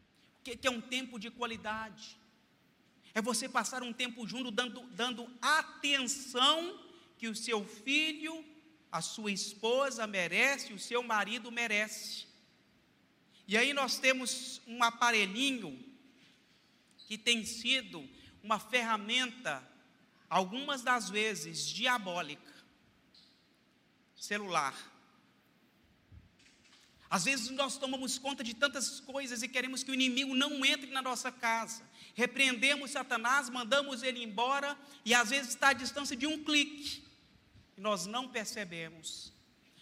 [0.43, 2.21] que é um tempo de qualidade.
[3.13, 6.79] É você passar um tempo junto dando, dando atenção
[7.17, 8.43] que o seu filho,
[8.91, 12.25] a sua esposa merece, o seu marido merece.
[13.47, 15.83] E aí nós temos um aparelhinho
[17.07, 18.07] que tem sido
[18.41, 19.67] uma ferramenta,
[20.29, 22.53] algumas das vezes diabólica.
[24.15, 24.92] Celular.
[27.13, 30.89] Às vezes nós tomamos conta de tantas coisas e queremos que o inimigo não entre
[30.89, 31.83] na nossa casa.
[32.15, 37.03] Repreendemos Satanás, mandamos ele embora e às vezes está à distância de um clique.
[37.77, 39.31] E nós não percebemos.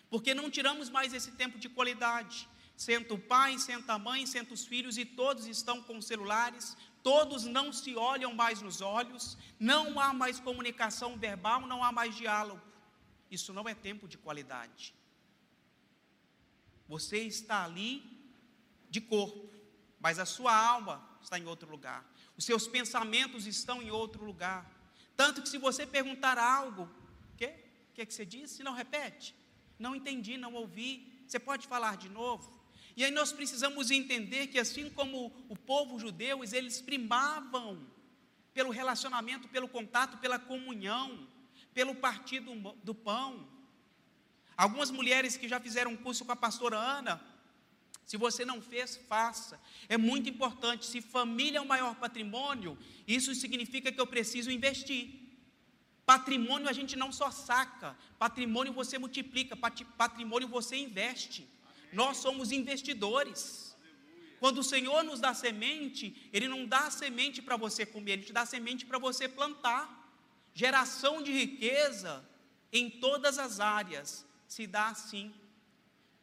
[0.10, 2.50] Porque não tiramos mais esse tempo de qualidade.
[2.76, 7.46] Senta o pai, senta a mãe, senta os filhos e todos estão com celulares, todos
[7.46, 12.62] não se olham mais nos olhos, não há mais comunicação verbal, não há mais diálogo.
[13.32, 14.94] Isso não é tempo de qualidade.
[16.92, 18.04] Você está ali
[18.90, 19.50] de corpo,
[19.98, 22.06] mas a sua alma está em outro lugar.
[22.36, 24.70] Os seus pensamentos estão em outro lugar.
[25.16, 26.90] Tanto que se você perguntar algo,
[27.34, 27.48] o que?
[27.48, 28.62] O que, é que você disse?
[28.62, 29.34] Não repete.
[29.80, 31.24] Não entendi, não ouvi.
[31.26, 32.62] Você pode falar de novo?
[32.98, 37.88] E aí nós precisamos entender que assim como o povo judeu, eles primavam
[38.54, 41.26] pelo relacionamento, pelo contato, pela comunhão,
[41.74, 43.48] pelo partido do pão.
[44.58, 47.22] Algumas mulheres que já fizeram um curso com a pastora Ana,
[48.06, 49.60] se você não fez, faça.
[49.88, 50.86] É muito importante.
[50.86, 55.22] Se família é o maior patrimônio, isso significa que eu preciso investir.
[56.06, 59.56] Patrimônio a gente não só saca, patrimônio você multiplica,
[59.98, 61.48] patrimônio você investe.
[61.94, 63.78] Nós somos investidores.
[64.42, 68.34] Quando o Senhor nos dá semente, Ele não dá semente para você comer, Ele te
[68.34, 69.84] dá semente para você plantar.
[70.54, 72.26] Geração de riqueza
[72.74, 75.34] em todas as áreas se dá assim.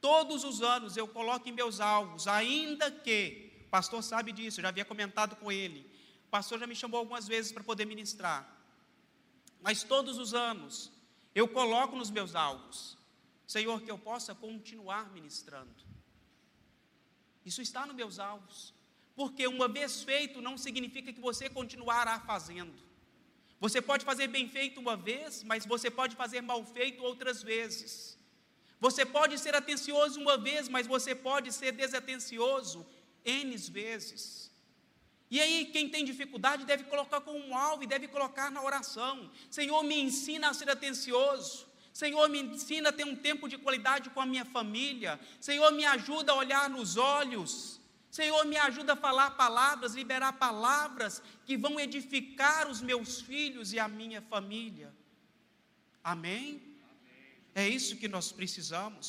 [0.02, 4.62] Todos os anos eu coloco em meus alvos, ainda que, o pastor sabe disso, eu
[4.64, 5.80] já havia comentado com ele,
[6.26, 8.46] o pastor já me chamou algumas vezes para poder ministrar,
[9.62, 10.92] mas todos os anos
[11.34, 12.98] eu coloco nos meus alvos,
[13.46, 15.74] Senhor, que eu possa continuar ministrando.
[17.46, 18.74] Isso está nos meus alvos,
[19.16, 22.78] porque uma vez feito não significa que você continuará fazendo.
[23.58, 28.17] Você pode fazer bem feito uma vez, mas você pode fazer mal feito outras vezes.
[28.80, 32.86] Você pode ser atencioso uma vez, mas você pode ser desatencioso
[33.24, 34.50] N vezes.
[35.30, 39.30] E aí, quem tem dificuldade deve colocar como um alvo e deve colocar na oração:
[39.50, 41.66] Senhor, me ensina a ser atencioso.
[41.92, 45.18] Senhor, me ensina a ter um tempo de qualidade com a minha família.
[45.40, 47.80] Senhor, me ajuda a olhar nos olhos.
[48.10, 53.78] Senhor, me ajuda a falar palavras, liberar palavras que vão edificar os meus filhos e
[53.78, 54.94] a minha família.
[56.02, 56.67] Amém?
[57.60, 59.06] É isso que nós precisamos.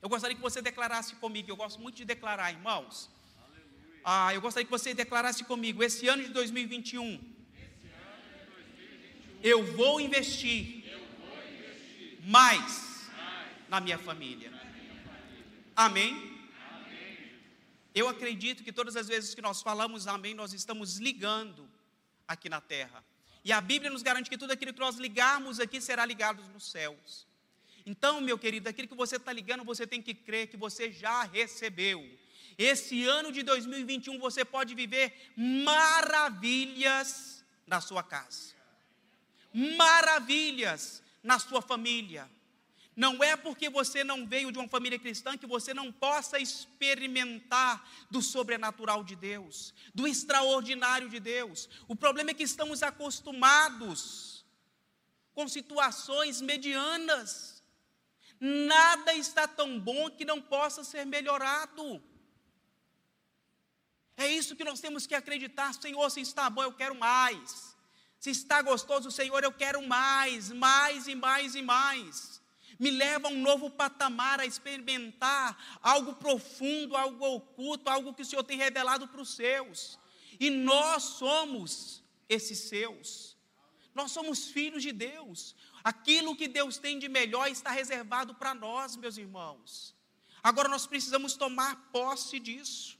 [0.00, 3.10] Eu gostaria que você declarasse comigo, eu gosto muito de declarar, irmãos.
[3.44, 4.00] Aleluia.
[4.04, 7.24] Ah, eu gostaria que você declarasse comigo, esse ano de 2021, ano de
[8.44, 14.50] 2021 eu, vou investir, eu vou investir mais, mais na, minha família.
[14.52, 15.46] na minha família.
[15.74, 16.12] Amém?
[16.12, 16.38] amém?
[17.92, 21.68] Eu acredito que todas as vezes que nós falamos amém, nós estamos ligando
[22.28, 23.04] aqui na terra.
[23.44, 26.70] E a Bíblia nos garante que tudo aquilo que nós ligarmos aqui será ligado nos
[26.70, 27.26] céus.
[27.84, 31.24] Então, meu querido, aquilo que você está ligando, você tem que crer que você já
[31.24, 32.02] recebeu.
[32.56, 38.54] Esse ano de 2021 você pode viver maravilhas na sua casa,
[39.52, 42.30] maravilhas na sua família.
[42.96, 47.88] Não é porque você não veio de uma família cristã que você não possa experimentar
[48.08, 51.68] do sobrenatural de Deus, do extraordinário de Deus.
[51.88, 54.44] O problema é que estamos acostumados
[55.34, 57.62] com situações medianas.
[58.38, 62.02] Nada está tão bom que não possa ser melhorado.
[64.16, 65.74] É isso que nós temos que acreditar.
[65.74, 67.74] Senhor, se está bom, eu quero mais.
[68.20, 72.43] Se está gostoso, Senhor, eu quero mais, mais e mais e mais.
[72.78, 78.24] Me leva a um novo patamar, a experimentar algo profundo, algo oculto, algo que o
[78.24, 79.98] Senhor tem revelado para os seus.
[80.40, 83.36] E nós somos esses seus.
[83.94, 85.54] Nós somos filhos de Deus.
[85.82, 89.94] Aquilo que Deus tem de melhor está reservado para nós, meus irmãos.
[90.42, 92.98] Agora nós precisamos tomar posse disso.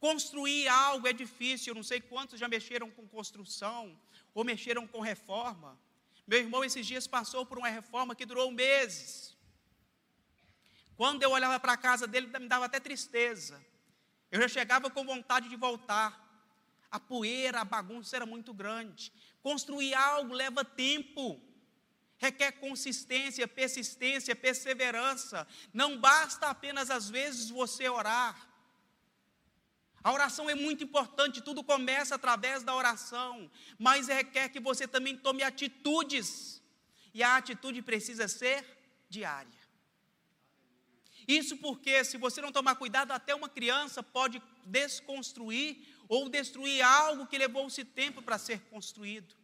[0.00, 3.98] Construir algo é difícil, eu não sei quantos já mexeram com construção
[4.34, 5.78] ou mexeram com reforma.
[6.26, 9.36] Meu irmão, esses dias passou por uma reforma que durou meses.
[10.96, 13.64] Quando eu olhava para a casa dele, me dava até tristeza.
[14.30, 16.22] Eu já chegava com vontade de voltar.
[16.90, 19.12] A poeira, a bagunça era muito grande.
[19.42, 21.40] Construir algo leva tempo,
[22.16, 25.46] requer consistência, persistência, perseverança.
[25.72, 28.53] Não basta apenas, às vezes, você orar.
[30.04, 35.16] A oração é muito importante, tudo começa através da oração, mas requer que você também
[35.16, 36.62] tome atitudes,
[37.14, 38.66] e a atitude precisa ser
[39.08, 39.64] diária.
[41.26, 47.26] Isso porque, se você não tomar cuidado, até uma criança pode desconstruir ou destruir algo
[47.26, 49.34] que levou-se tempo para ser construído.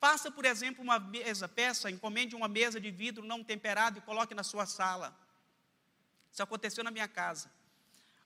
[0.00, 4.34] Faça, por exemplo, uma mesa, peça, encomende uma mesa de vidro não temperado e coloque
[4.34, 5.16] na sua sala.
[6.32, 7.48] Isso aconteceu na minha casa.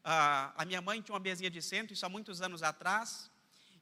[0.04, 3.30] A minha mãe tinha uma mesinha de centro, isso há muitos anos atrás,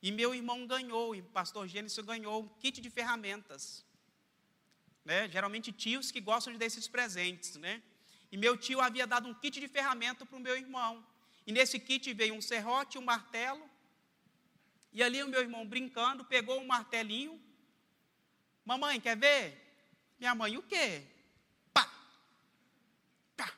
[0.00, 3.84] e meu irmão ganhou, e o pastor Gênesis ganhou um kit de ferramentas.
[5.04, 5.28] Né?
[5.28, 7.82] Geralmente tios que gostam de desses presentes, né?
[8.30, 11.04] E meu tio havia dado um kit de ferramenta para o meu irmão.
[11.44, 13.68] E nesse kit veio um serrote, um martelo.
[14.92, 17.40] E ali o meu irmão brincando, pegou um martelinho.
[18.64, 19.58] Mamãe, quer ver?
[20.20, 21.04] Minha mãe, o quê?
[21.74, 21.90] Pá!
[23.36, 23.52] Pá!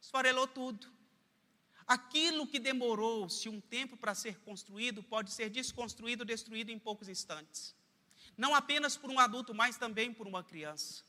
[0.00, 0.99] Esfarelou tudo.
[1.90, 7.74] Aquilo que demorou-se um tempo para ser construído pode ser desconstruído, destruído em poucos instantes.
[8.36, 11.02] Não apenas por um adulto, mas também por uma criança.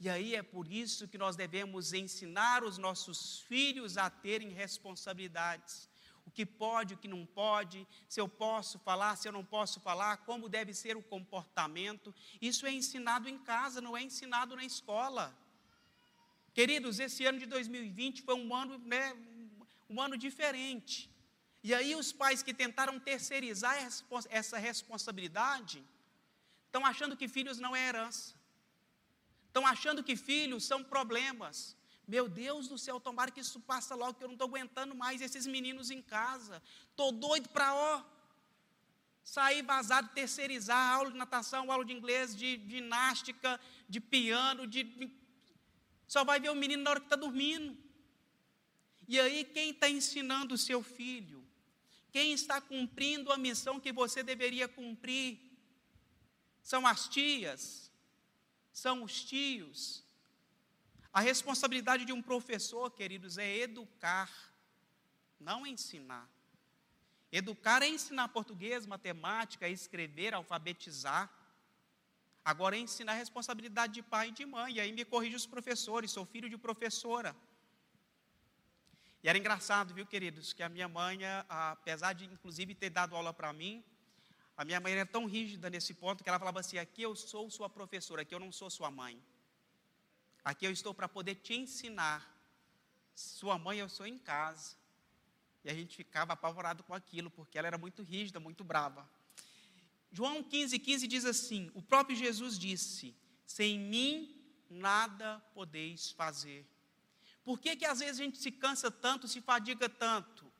[0.00, 5.88] E aí é por isso que nós devemos ensinar os nossos filhos a terem responsabilidades.
[6.26, 9.78] O que pode, o que não pode, se eu posso falar, se eu não posso
[9.78, 12.12] falar, como deve ser o comportamento.
[12.42, 15.32] Isso é ensinado em casa, não é ensinado na escola.
[16.52, 19.16] Queridos, esse ano de 2020 foi um ano né,
[19.90, 21.10] um ano diferente.
[21.62, 23.76] E aí os pais que tentaram terceirizar
[24.30, 25.84] essa responsabilidade
[26.66, 28.34] estão achando que filhos não é herança.
[29.48, 31.76] Estão achando que filhos são problemas.
[32.06, 35.20] Meu Deus do céu, tomara que isso passe logo, que eu não estou aguentando mais
[35.20, 36.62] esses meninos em casa.
[36.90, 38.04] Estou doido para, ó,
[39.22, 45.10] sair vazado, terceirizar aula de natação, aula de inglês, de ginástica, de piano, de.
[46.06, 47.76] Só vai ver o menino na hora que está dormindo.
[49.12, 51.44] E aí, quem está ensinando o seu filho?
[52.12, 55.36] Quem está cumprindo a missão que você deveria cumprir?
[56.62, 57.90] São as tias?
[58.72, 60.04] São os tios?
[61.12, 64.30] A responsabilidade de um professor, queridos, é educar,
[65.40, 66.30] não ensinar.
[67.32, 71.28] Educar é ensinar português, matemática, escrever, alfabetizar.
[72.44, 74.74] Agora, é ensinar a responsabilidade de pai e de mãe.
[74.74, 77.34] E aí me corrija os professores, sou filho de professora.
[79.22, 83.34] E era engraçado, viu, queridos, que a minha mãe, apesar de inclusive ter dado aula
[83.34, 83.84] para mim,
[84.56, 87.50] a minha mãe era tão rígida nesse ponto que ela falava assim: aqui eu sou
[87.50, 89.22] sua professora, aqui eu não sou sua mãe.
[90.44, 92.26] Aqui eu estou para poder te ensinar.
[93.14, 94.74] Sua mãe eu sou em casa.
[95.62, 99.08] E a gente ficava apavorado com aquilo, porque ela era muito rígida, muito brava.
[100.10, 103.14] João 15, 15 diz assim: O próprio Jesus disse:
[103.46, 106.66] Sem mim nada podeis fazer.
[107.44, 110.50] Por que, que às vezes a gente se cansa tanto, se fadiga tanto?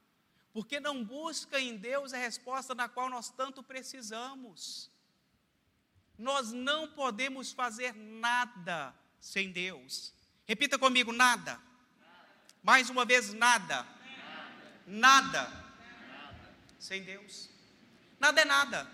[0.53, 4.91] Porque não busca em Deus a resposta na qual nós tanto precisamos.
[6.18, 10.12] Nós não podemos fazer nada sem Deus.
[10.47, 11.53] Repita comigo: nada.
[11.53, 12.28] nada.
[12.62, 13.87] Mais uma vez, nada.
[14.87, 15.43] Nada.
[15.43, 15.64] nada.
[16.78, 17.49] Sem Deus.
[18.18, 18.91] Nada é nada.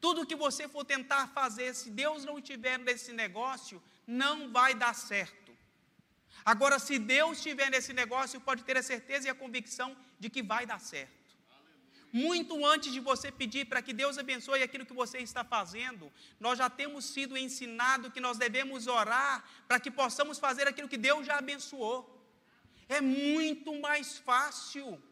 [0.00, 4.94] Tudo que você for tentar fazer, se Deus não estiver nesse negócio, não vai dar
[4.94, 5.41] certo.
[6.44, 10.42] Agora, se Deus estiver nesse negócio, pode ter a certeza e a convicção de que
[10.42, 11.22] vai dar certo.
[12.12, 16.58] Muito antes de você pedir para que Deus abençoe aquilo que você está fazendo, nós
[16.58, 21.24] já temos sido ensinados que nós devemos orar para que possamos fazer aquilo que Deus
[21.24, 22.22] já abençoou.
[22.86, 25.02] É muito mais fácil,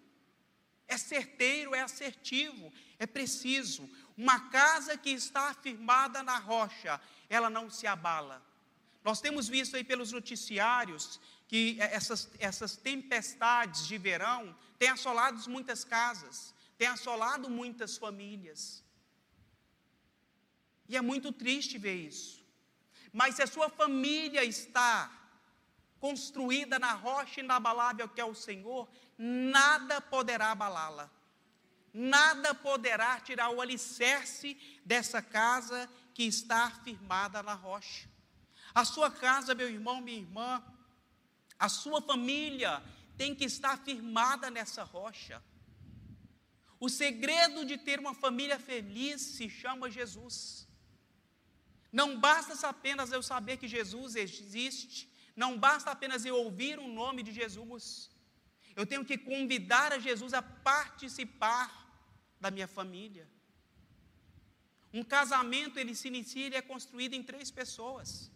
[0.86, 3.88] é certeiro, é assertivo, é preciso.
[4.14, 7.00] Uma casa que está firmada na rocha,
[7.30, 8.49] ela não se abala.
[9.02, 15.84] Nós temos visto aí pelos noticiários que essas, essas tempestades de verão têm assolado muitas
[15.84, 18.84] casas, têm assolado muitas famílias.
[20.88, 22.44] E é muito triste ver isso.
[23.12, 25.10] Mas se a sua família está
[26.00, 31.10] construída na rocha inabalável que é o Senhor, nada poderá abalá-la.
[31.92, 38.09] Nada poderá tirar o alicerce dessa casa que está firmada na rocha.
[38.74, 40.62] A sua casa, meu irmão, minha irmã,
[41.58, 42.82] a sua família
[43.16, 45.42] tem que estar firmada nessa rocha.
[46.78, 50.66] O segredo de ter uma família feliz se chama Jesus.
[51.92, 57.22] Não basta apenas eu saber que Jesus existe, não basta apenas eu ouvir o nome
[57.22, 58.10] de Jesus.
[58.74, 61.68] Eu tenho que convidar a Jesus a participar
[62.40, 63.28] da minha família.
[64.92, 68.30] Um casamento ele se inicia, ele é construído em três pessoas.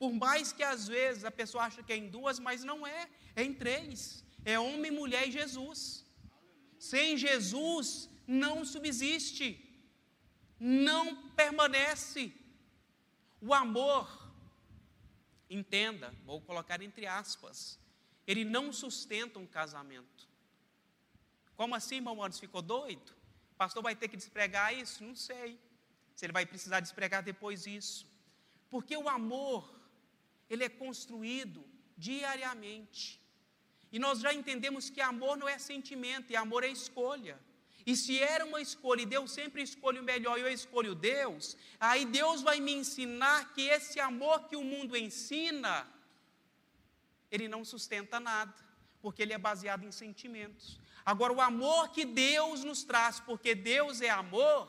[0.00, 3.06] Por mais que às vezes a pessoa acha que é em duas, mas não é,
[3.36, 4.24] é em três.
[4.52, 6.06] É homem, mulher e Jesus.
[6.78, 9.48] Sem Jesus não subsiste,
[10.58, 12.32] não permanece.
[13.42, 14.06] O amor,
[15.50, 17.78] entenda, vou colocar entre aspas,
[18.26, 20.26] ele não sustenta um casamento.
[21.56, 23.12] Como assim, irmão Anderson, ficou doido?
[23.52, 25.04] O pastor vai ter que despregar isso?
[25.04, 25.60] Não sei.
[26.14, 28.08] Se ele vai precisar despregar depois isso.
[28.70, 29.79] Porque o amor,
[30.50, 31.64] ele é construído
[31.96, 33.20] diariamente.
[33.92, 37.38] E nós já entendemos que amor não é sentimento, e amor é escolha.
[37.86, 41.56] E se era uma escolha, e Deus sempre escolhe o melhor, e eu escolho Deus,
[41.78, 45.88] aí Deus vai me ensinar que esse amor que o mundo ensina,
[47.30, 48.54] ele não sustenta nada,
[49.00, 50.78] porque ele é baseado em sentimentos.
[51.04, 54.68] Agora, o amor que Deus nos traz, porque Deus é amor,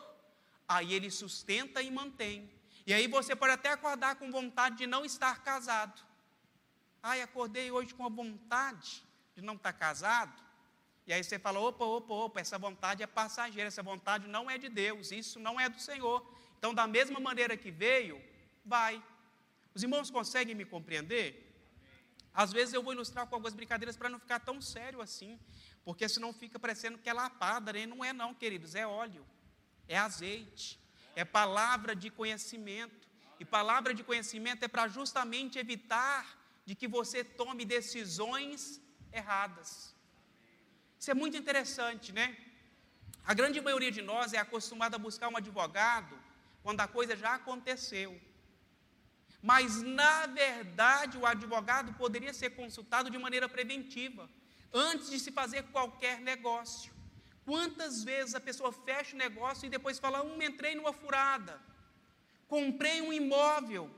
[0.68, 2.50] aí ele sustenta e mantém.
[2.86, 6.02] E aí você pode até acordar com vontade de não estar casado.
[7.02, 9.04] Ai, acordei hoje com a vontade
[9.36, 10.42] de não estar casado.
[11.06, 14.58] E aí você fala: opa, opa, opa, essa vontade é passageira, essa vontade não é
[14.58, 16.26] de Deus, isso não é do Senhor.
[16.58, 18.22] Então, da mesma maneira que veio,
[18.66, 19.04] vai.
[19.74, 21.48] Os irmãos conseguem me compreender?
[22.34, 25.40] Às vezes eu vou ilustrar com algumas brincadeiras para não ficar tão sério assim,
[25.84, 27.86] porque senão fica parecendo que é lapada, né?
[27.86, 29.26] Não é não, queridos, é óleo,
[29.88, 30.81] é azeite
[31.16, 33.10] é palavra de conhecimento.
[33.40, 38.80] E palavra de conhecimento é para justamente evitar de que você tome decisões
[39.12, 39.96] erradas.
[41.00, 42.38] Isso é muito interessante, né?
[43.26, 46.16] A grande maioria de nós é acostumada a buscar um advogado
[46.64, 48.20] quando a coisa já aconteceu.
[49.42, 54.30] Mas, na verdade, o advogado poderia ser consultado de maneira preventiva,
[54.72, 56.91] antes de se fazer qualquer negócio.
[57.46, 61.60] Quantas vezes a pessoa fecha o negócio e depois fala: hum, entrei numa furada,
[62.48, 63.90] comprei um imóvel,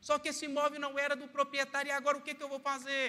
[0.00, 2.60] só que esse imóvel não era do proprietário, e agora o que, que eu vou
[2.60, 3.08] fazer?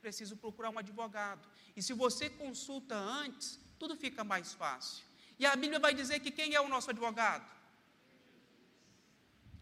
[0.00, 1.48] Preciso procurar um advogado.
[1.76, 5.04] E se você consulta antes, tudo fica mais fácil.
[5.38, 7.48] E a Bíblia vai dizer que quem é o nosso advogado?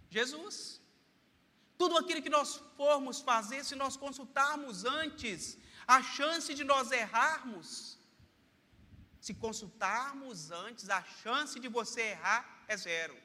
[0.09, 0.81] Jesus.
[1.77, 5.57] Tudo aquilo que nós formos fazer, se nós consultarmos antes,
[5.87, 8.00] a chance de nós errarmos
[9.21, 13.17] se consultarmos antes, a chance de você errar é zero.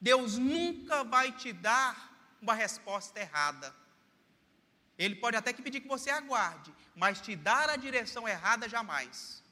[0.00, 2.10] Deus nunca vai te dar
[2.42, 3.74] uma resposta errada.
[4.98, 9.42] Ele pode até que pedir que você aguarde, mas te dar a direção errada jamais.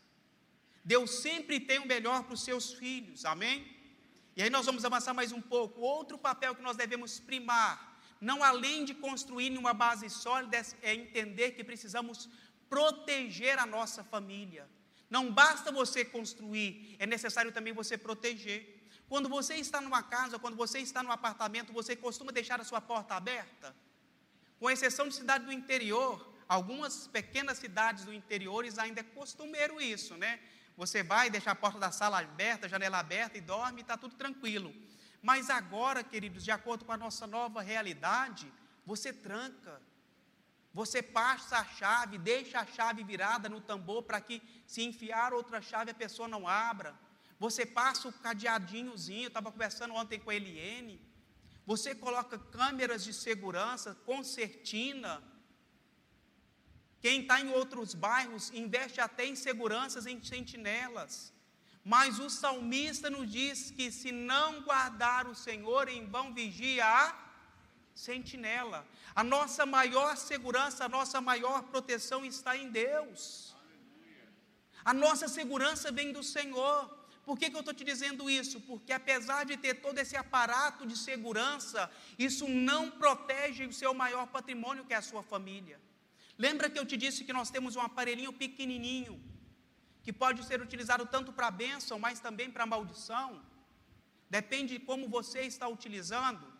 [0.85, 3.77] Deus sempre tem o melhor para os seus filhos, amém?
[4.35, 5.81] E aí nós vamos avançar mais um pouco.
[5.81, 11.53] Outro papel que nós devemos primar, não além de construir uma base sólida, é entender
[11.53, 12.29] que precisamos
[12.69, 14.69] proteger a nossa família.
[15.11, 18.77] Não basta você construir, é necessário também você proteger.
[19.09, 22.81] Quando você está numa casa, quando você está num apartamento, você costuma deixar a sua
[22.81, 23.75] porta aberta?
[24.59, 30.17] Com exceção de cidade do interior, algumas pequenas cidades do interior ainda é costumeiro isso,
[30.17, 30.41] né?
[30.77, 34.75] Você vai deixar a porta da sala aberta, janela aberta e dorme está tudo tranquilo.
[35.23, 38.53] Mas agora, queridos, de acordo com a nossa nova realidade,
[38.87, 39.81] você tranca,
[40.79, 45.61] você passa a chave, deixa a chave virada no tambor para que, se enfiar outra
[45.61, 46.91] chave, a pessoa não abra.
[47.45, 50.97] Você passa o cadeadinhozinho, eu estava conversando ontem com a Eliene.
[51.67, 55.21] Você coloca câmeras de segurança, concertina.
[57.01, 61.35] Quem está em outros bairros investe até em seguranças, em sentinelas.
[61.83, 67.28] Mas o salmista nos diz que se não guardar o Senhor, em vão vigia a
[68.07, 68.81] sentinela.
[69.15, 73.23] A nossa maior segurança, a nossa maior proteção está em Deus.
[74.85, 76.77] A nossa segurança vem do Senhor.
[77.27, 78.61] Por que, que eu estou te dizendo isso?
[78.69, 84.27] Porque apesar de ter todo esse aparato de segurança, isso não protege o seu maior
[84.29, 85.79] patrimônio, que é a sua família.
[86.39, 89.21] Lembra que eu te disse que nós temos um aparelhinho pequenininho,
[90.05, 93.43] que pode ser utilizado tanto para bênção, mas também para maldição?
[94.31, 96.58] Depende de como você está utilizando.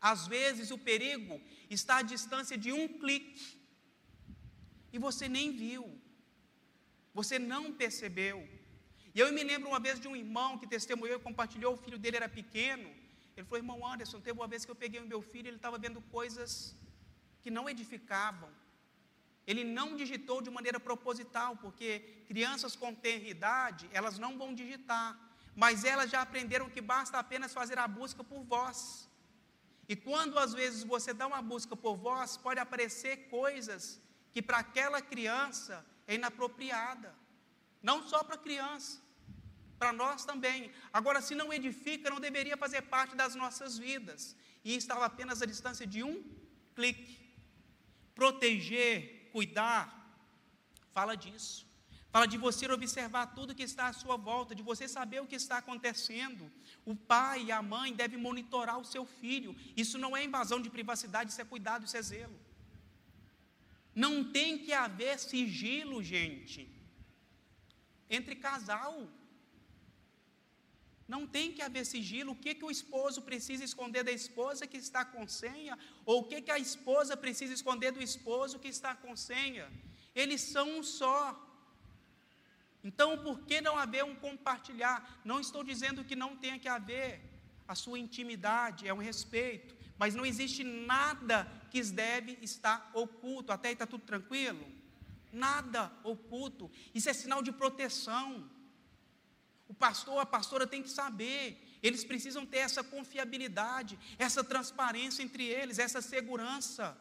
[0.00, 3.60] Às vezes o perigo está à distância de um clique,
[4.92, 5.84] e você nem viu,
[7.12, 8.38] você não percebeu.
[9.14, 11.98] E eu me lembro uma vez de um irmão que testemunhou e compartilhou, o filho
[11.98, 12.88] dele era pequeno.
[13.36, 15.78] Ele falou: Irmão Anderson, teve uma vez que eu peguei o meu filho, ele estava
[15.78, 16.76] vendo coisas
[17.42, 18.50] que não edificavam.
[19.46, 25.18] Ele não digitou de maneira proposital, porque crianças com idade, elas não vão digitar,
[25.56, 29.09] mas elas já aprenderam que basta apenas fazer a busca por voz.
[29.92, 34.00] E quando às vezes você dá uma busca por voz, pode aparecer coisas
[34.32, 37.12] que para aquela criança é inapropriada.
[37.82, 38.92] Não só para a criança,
[39.80, 40.70] para nós também.
[40.92, 44.36] Agora, se não edifica, não deveria fazer parte das nossas vidas.
[44.64, 46.22] E estava apenas à distância de um
[46.76, 47.18] clique
[48.14, 49.82] proteger, cuidar,
[50.92, 51.66] fala disso.
[52.12, 55.36] Fala de você observar tudo que está à sua volta, de você saber o que
[55.36, 56.50] está acontecendo.
[56.84, 59.54] O pai e a mãe devem monitorar o seu filho.
[59.76, 62.38] Isso não é invasão de privacidade, isso é cuidado, isso é zelo.
[63.94, 66.68] Não tem que haver sigilo, gente,
[68.08, 69.08] entre casal.
[71.06, 72.32] Não tem que haver sigilo.
[72.32, 75.76] O que, que o esposo precisa esconder da esposa que está com senha?
[76.04, 79.70] Ou o que, que a esposa precisa esconder do esposo que está com senha?
[80.14, 81.49] Eles são um só.
[82.82, 85.20] Então, por que não haver um compartilhar?
[85.24, 87.20] Não estou dizendo que não tenha que haver
[87.68, 93.52] a sua intimidade, é um respeito, mas não existe nada que deve estar oculto.
[93.52, 94.66] Até aí está tudo tranquilo?
[95.32, 96.70] Nada oculto.
[96.94, 98.50] Isso é sinal de proteção.
[99.68, 101.78] O pastor, a pastora tem que saber.
[101.82, 106.98] Eles precisam ter essa confiabilidade, essa transparência entre eles, essa segurança.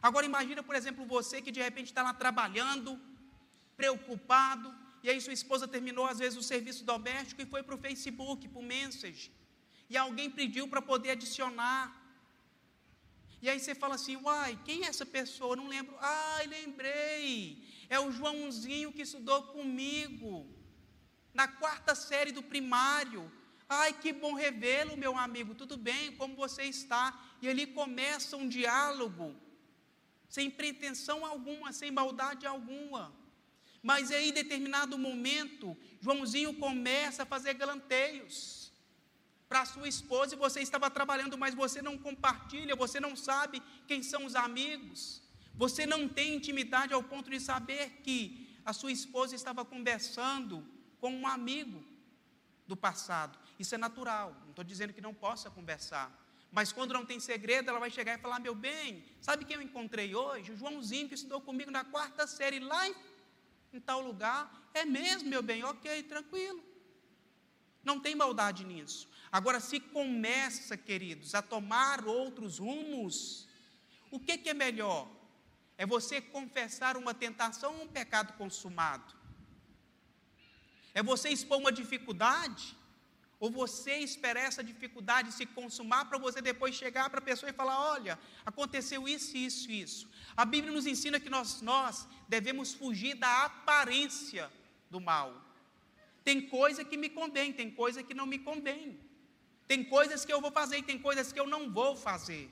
[0.00, 3.00] Agora imagina, por exemplo, você que de repente está lá trabalhando,
[3.76, 7.78] preocupado, e aí sua esposa terminou às vezes o serviço doméstico e foi para o
[7.78, 9.30] Facebook, para o Message,
[9.90, 11.84] e alguém pediu para poder adicionar.
[13.42, 15.54] E aí você fala assim, uai, quem é essa pessoa?
[15.54, 15.94] não lembro.
[16.00, 17.62] Ah, lembrei.
[17.90, 20.46] É o Joãozinho que estudou comigo
[21.34, 23.30] na quarta série do primário.
[23.68, 25.54] Ai, que bom revê-lo, meu amigo.
[25.54, 26.12] Tudo bem?
[26.16, 27.04] Como você está?
[27.42, 29.34] E ali começa um diálogo,
[30.28, 33.14] sem pretensão alguma, sem maldade alguma.
[33.90, 38.72] Mas aí, em determinado momento, Joãozinho começa a fazer galanteios
[39.46, 44.02] para sua esposa e você estava trabalhando, mas você não compartilha, você não sabe quem
[44.02, 45.20] são os amigos,
[45.54, 50.66] você não tem intimidade ao ponto de saber que a sua esposa estava conversando
[50.98, 51.84] com um amigo
[52.66, 53.38] do passado.
[53.58, 56.10] Isso é natural, não estou dizendo que não possa conversar.
[56.50, 59.62] Mas quando não tem segredo, ela vai chegar e falar: Meu bem, sabe quem eu
[59.62, 60.52] encontrei hoje?
[60.52, 62.94] O Joãozinho que estudou comigo na quarta série lá em,
[63.76, 64.70] em tal lugar.
[64.72, 66.62] É mesmo, meu bem, ok, tranquilo.
[67.82, 69.08] Não tem maldade nisso.
[69.30, 73.48] Agora, se começa, queridos, a tomar outros rumos,
[74.10, 75.08] o que, que é melhor?
[75.76, 79.12] É você confessar uma tentação ou um pecado consumado?
[80.94, 82.76] É você expor uma dificuldade?
[83.44, 87.58] Ou você espera essa dificuldade se consumar para você depois chegar para a pessoa e
[87.60, 88.18] falar: olha,
[88.50, 90.08] aconteceu isso, isso, isso.
[90.34, 94.50] A Bíblia nos ensina que nós, nós devemos fugir da aparência
[94.90, 95.28] do mal.
[96.28, 98.98] Tem coisa que me convém, tem coisa que não me convém.
[99.68, 102.50] Tem coisas que eu vou fazer e tem coisas que eu não vou fazer.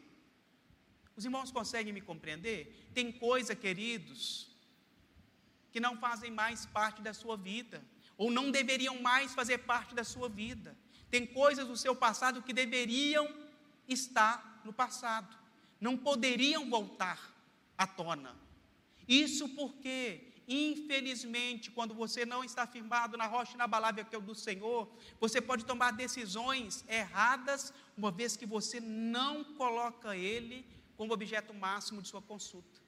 [1.17, 2.91] Os irmãos conseguem me compreender?
[2.93, 4.23] Tem coisa, queridos,
[5.73, 7.83] que não fazem mais parte da sua vida
[8.19, 10.77] ou não deveriam mais fazer parte da sua vida.
[11.13, 13.29] Tem coisas do seu passado que deveriam
[13.87, 15.37] estar no passado,
[15.79, 17.19] não poderiam voltar
[17.77, 18.35] à tona.
[19.07, 24.35] Isso porque, infelizmente, quando você não está firmado na rocha inabalável que é o do
[24.35, 24.91] Senhor,
[25.21, 30.65] você pode tomar decisões erradas, uma vez que você não coloca Ele
[30.97, 32.81] como objeto máximo de sua consulta.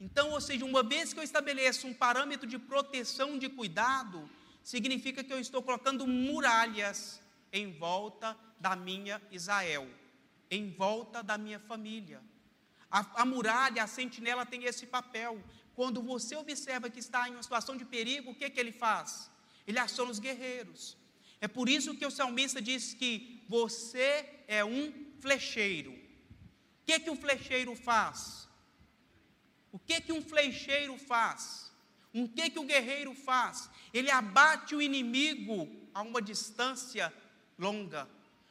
[0.00, 4.26] Então, ou seja, uma vez que eu estabeleço um parâmetro de proteção, de cuidado,
[4.64, 7.20] significa que eu estou colocando muralhas
[7.52, 9.86] em volta da minha Israel,
[10.50, 12.22] em volta da minha família.
[12.90, 15.40] A, a muralha, a sentinela tem esse papel.
[15.74, 19.30] Quando você observa que está em uma situação de perigo, o que, que ele faz?
[19.66, 20.96] Ele aciona os guerreiros.
[21.40, 25.92] É por isso que o salmista diz que você é um flecheiro.
[25.92, 28.48] O que, que um flecheiro faz?
[29.70, 31.63] O que, que um flecheiro faz?
[32.14, 33.68] O que, que o guerreiro faz?
[33.92, 37.12] Ele abate o inimigo a uma distância
[37.58, 38.08] longa.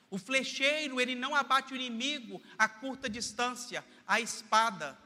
[0.09, 4.97] O flecheiro, ele não abate o inimigo a curta distância, a espada.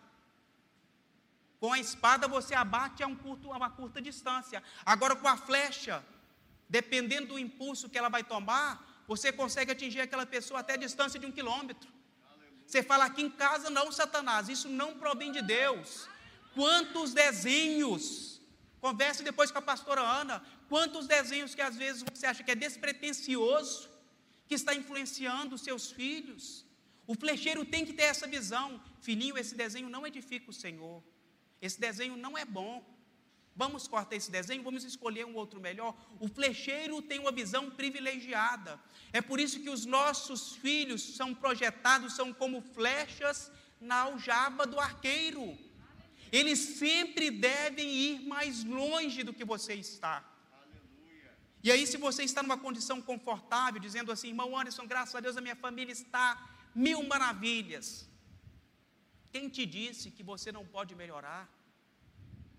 [1.59, 4.61] Com a espada você abate a, um curto, a uma curta distância.
[4.85, 6.03] Agora com a flecha,
[6.67, 11.19] dependendo do impulso que ela vai tomar, você consegue atingir aquela pessoa até a distância
[11.19, 11.89] de um quilômetro.
[12.65, 16.09] Você fala aqui em casa, não, Satanás, isso não provém de Deus.
[16.53, 18.36] Quantos desenhos,
[18.79, 22.55] converse depois com a pastora Ana, quantos desenhos que às vezes você acha que é
[22.55, 23.89] despretensioso,
[24.47, 26.65] que está influenciando os seus filhos.
[27.05, 28.81] O flecheiro tem que ter essa visão.
[29.01, 31.03] Filhinho, esse desenho não edifica o Senhor.
[31.61, 32.83] Esse desenho não é bom.
[33.55, 35.97] Vamos cortar esse desenho, vamos escolher um outro melhor.
[36.19, 38.79] O flecheiro tem uma visão privilegiada.
[39.11, 43.51] É por isso que os nossos filhos são projetados, são como flechas
[43.81, 45.57] na aljaba do arqueiro.
[46.31, 50.23] Eles sempre devem ir mais longe do que você está.
[51.63, 55.37] E aí, se você está numa condição confortável, dizendo assim, irmão Anderson, graças a Deus
[55.37, 56.25] a minha família está
[56.73, 58.07] mil maravilhas.
[59.31, 61.49] Quem te disse que você não pode melhorar?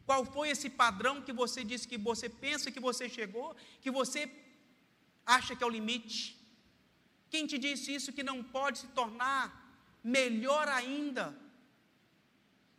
[0.04, 4.20] Qual foi esse padrão que você disse que você pensa que você chegou, que você
[5.24, 6.20] acha que é o limite?
[7.30, 9.42] Quem te disse isso que não pode se tornar
[10.02, 11.24] melhor ainda?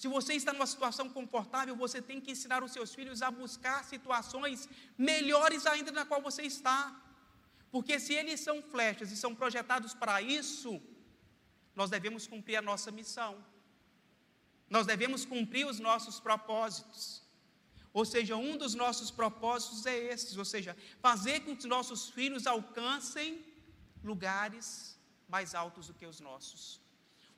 [0.02, 3.84] Se você está numa situação confortável, você tem que ensinar os seus filhos a buscar
[3.84, 6.80] situações melhores ainda na qual você está.
[7.70, 10.82] Porque se eles são flechas e são projetados para isso,
[11.76, 13.43] nós devemos cumprir a nossa missão.
[14.70, 17.22] Nós devemos cumprir os nossos propósitos.
[17.91, 22.10] Ou seja, um dos nossos propósitos é esse, ou seja, fazer com que os nossos
[22.10, 23.45] filhos alcancem
[24.02, 24.97] lugares
[25.28, 26.80] mais altos do que os nossos.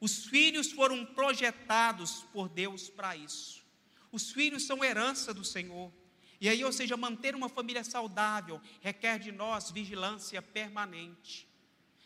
[0.01, 3.63] Os filhos foram projetados por Deus para isso.
[4.11, 5.93] Os filhos são herança do Senhor.
[6.41, 11.47] E aí, ou seja, manter uma família saudável requer de nós vigilância permanente.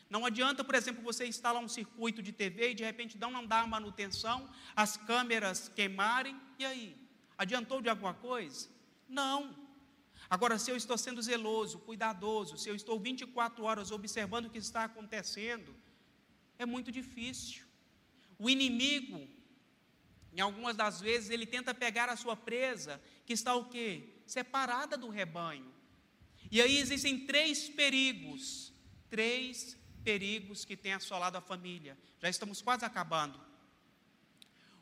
[0.10, 3.66] Não adianta, por exemplo, você instalar um circuito de TV e de repente não dar
[3.66, 6.98] manutenção, as câmeras queimarem, e aí?
[7.38, 8.70] Adiantou de alguma coisa?
[9.08, 9.56] Não.
[10.30, 14.58] Agora, se eu estou sendo zeloso, cuidadoso, se eu estou 24 horas observando o que
[14.58, 15.74] está acontecendo,
[16.60, 17.65] é muito difícil.
[18.38, 19.28] O inimigo,
[20.34, 24.10] em algumas das vezes, ele tenta pegar a sua presa, que está o quê?
[24.26, 25.74] Separada do rebanho.
[26.52, 28.74] E aí existem três perigos,
[29.10, 31.98] três perigos que têm assolado a família.
[32.22, 33.40] Já estamos quase acabando.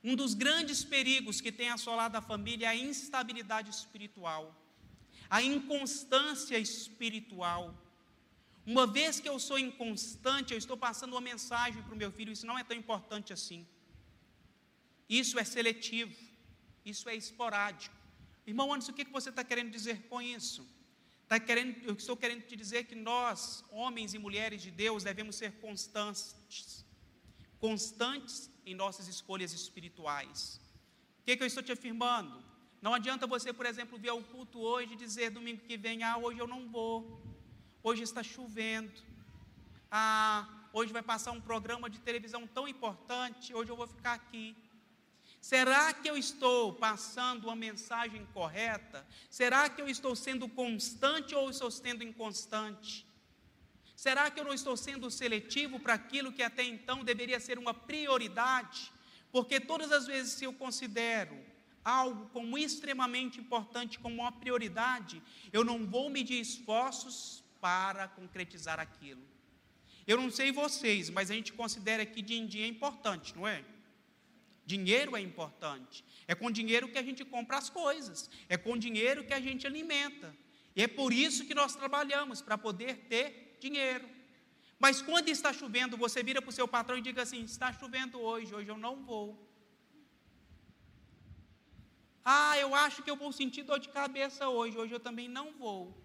[0.03, 4.53] Um dos grandes perigos que tem assolado a família é a instabilidade espiritual,
[5.29, 7.73] a inconstância espiritual.
[8.65, 12.31] Uma vez que eu sou inconstante, eu estou passando uma mensagem para o meu filho,
[12.31, 13.67] isso não é tão importante assim.
[15.09, 16.15] Isso é seletivo,
[16.85, 17.95] isso é esporádico.
[18.47, 20.65] Irmão Anderson, o que você está querendo dizer com isso?
[21.23, 25.35] Está querendo, eu estou querendo te dizer que nós, homens e mulheres de Deus, devemos
[25.35, 26.85] ser constantes.
[27.59, 30.61] Constantes em nossas escolhas espirituais.
[31.19, 32.43] O que, que eu estou te afirmando?
[32.81, 36.17] Não adianta você, por exemplo, vir ao culto hoje e dizer domingo que vem, ah,
[36.17, 37.22] hoje eu não vou
[37.83, 38.93] hoje está chovendo,
[39.91, 44.55] ah, hoje vai passar um programa de televisão tão importante, hoje eu vou ficar aqui.
[45.41, 49.05] Será que eu estou passando uma mensagem correta?
[49.29, 53.05] Será que eu estou sendo constante ou estou sendo inconstante?
[53.93, 57.73] Será que eu não estou sendo seletivo para aquilo que até então deveria ser uma
[57.73, 58.93] prioridade?
[59.29, 61.37] Porque todas as vezes que eu considero
[61.83, 65.21] algo como extremamente importante, como uma prioridade,
[65.51, 69.25] eu não vou medir esforços para concretizar aquilo.
[70.05, 73.63] Eu não sei vocês, mas a gente considera que din-din é importante, não é?
[74.65, 76.03] Dinheiro é importante.
[76.27, 78.29] É com dinheiro que a gente compra as coisas.
[78.49, 80.35] É com dinheiro que a gente alimenta.
[80.75, 84.09] E é por isso que nós trabalhamos, para poder ter dinheiro.
[84.77, 88.19] Mas quando está chovendo, você vira para o seu patrão e diga assim: está chovendo
[88.19, 89.27] hoje, hoje eu não vou.
[92.25, 95.53] Ah, eu acho que eu vou sentir dor de cabeça hoje, hoje eu também não
[95.53, 96.02] vou.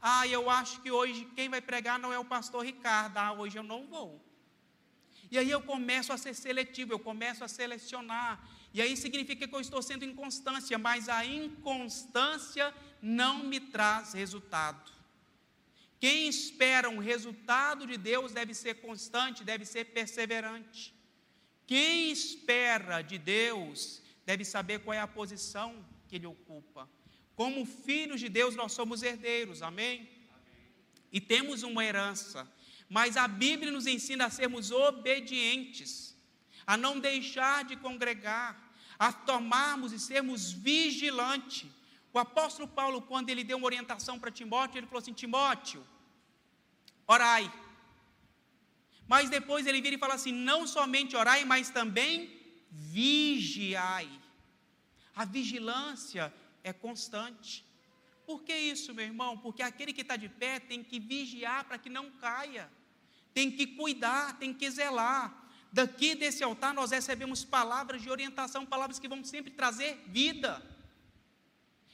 [0.00, 3.16] Ah, eu acho que hoje quem vai pregar não é o pastor Ricardo.
[3.16, 4.24] Ah, hoje eu não vou.
[5.30, 8.48] E aí eu começo a ser seletivo, eu começo a selecionar.
[8.72, 14.92] E aí significa que eu estou sendo inconstância, mas a inconstância não me traz resultado.
[15.98, 20.94] Quem espera um resultado de Deus deve ser constante, deve ser perseverante.
[21.66, 26.88] Quem espera de Deus deve saber qual é a posição que ele ocupa.
[27.36, 29.96] Como filhos de Deus, nós somos herdeiros, amém?
[29.96, 30.08] amém?
[31.12, 32.50] E temos uma herança,
[32.88, 36.16] mas a Bíblia nos ensina a sermos obedientes,
[36.66, 38.50] a não deixar de congregar,
[38.98, 41.70] a tomarmos e sermos vigilantes.
[42.10, 45.86] O apóstolo Paulo, quando ele deu uma orientação para Timóteo, ele falou assim: Timóteo,
[47.06, 47.52] orai.
[49.06, 52.34] Mas depois ele vira e fala assim: não somente orai, mas também
[52.70, 54.08] vigiai.
[55.14, 56.32] A vigilância
[56.68, 57.64] é constante.
[58.26, 59.38] Por que isso, meu irmão?
[59.38, 62.68] Porque aquele que está de pé tem que vigiar para que não caia,
[63.32, 65.24] tem que cuidar, tem que zelar.
[65.72, 70.60] Daqui desse altar nós recebemos palavras de orientação, palavras que vão sempre trazer vida.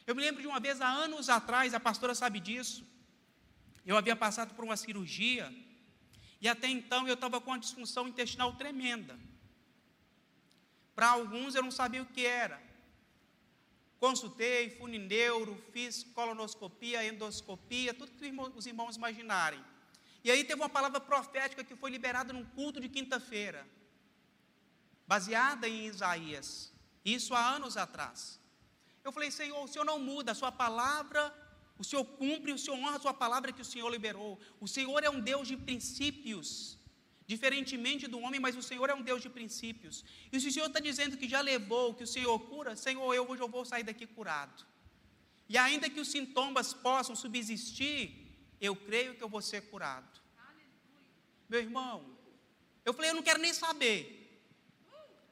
[0.06, 2.82] Eu me lembro de uma vez, há anos atrás, a pastora sabe disso.
[3.84, 5.52] Eu havia passado por uma cirurgia
[6.40, 9.18] e até então eu estava com uma disfunção intestinal tremenda.
[10.94, 12.71] Para alguns eu não sabia o que era.
[14.04, 18.26] Consultei, fui neuro, fiz colonoscopia, endoscopia, tudo que
[18.56, 19.62] os irmãos imaginarem.
[20.24, 23.64] E aí teve uma palavra profética que foi liberada num culto de quinta-feira,
[25.06, 26.72] baseada em Isaías,
[27.04, 28.40] isso há anos atrás.
[29.04, 31.32] Eu falei, Senhor, o Senhor não muda, a sua palavra,
[31.78, 34.36] o Senhor cumpre, o Senhor honra a sua palavra que o Senhor liberou.
[34.60, 36.76] O Senhor é um Deus de princípios.
[37.32, 40.04] Diferentemente do homem, mas o Senhor é um Deus de princípios.
[40.30, 43.24] E se o Senhor está dizendo que já levou, que o Senhor cura, Senhor, eu
[43.28, 44.58] hoje eu vou sair daqui curado.
[45.52, 48.00] E ainda que os sintomas possam subsistir,
[48.60, 50.20] eu creio que eu vou ser curado.
[51.48, 51.94] Meu irmão,
[52.84, 54.00] eu falei, eu não quero nem saber.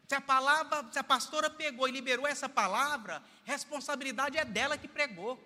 [0.09, 4.89] Se a palavra, se a pastora pegou e liberou essa palavra, responsabilidade é dela que
[4.89, 5.39] pregou.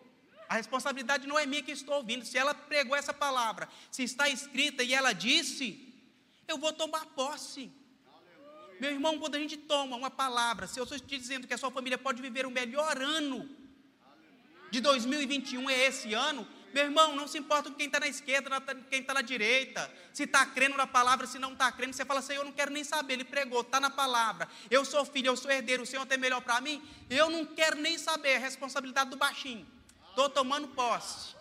[0.48, 2.24] A responsabilidade não é minha que estou ouvindo.
[2.24, 5.93] Se ela pregou essa palavra, se está escrita e ela disse,
[6.46, 7.70] eu vou tomar posse.
[8.06, 8.76] Aleluia.
[8.80, 11.58] Meu irmão, quando a gente toma uma palavra, se eu estou te dizendo que a
[11.58, 13.48] sua família pode viver o melhor ano
[14.70, 18.60] de 2021 é esse ano, meu irmão, não se importa com quem está na esquerda,
[18.90, 22.20] quem está na direita, se está crendo na palavra, se não está crendo, você fala,
[22.20, 25.36] Senhor, eu não quero nem saber, ele pregou, está na palavra, eu sou filho, eu
[25.36, 29.10] sou herdeiro, o Senhor tem melhor para mim, eu não quero nem saber, é responsabilidade
[29.10, 29.64] do baixinho,
[30.08, 31.36] estou tomando posse,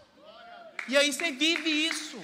[0.87, 2.21] e aí você vive isso,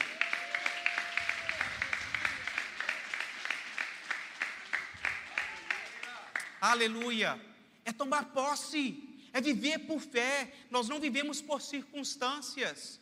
[6.62, 7.40] Aleluia.
[7.86, 10.54] É tomar posse, é viver por fé.
[10.70, 13.00] Nós não vivemos por circunstâncias.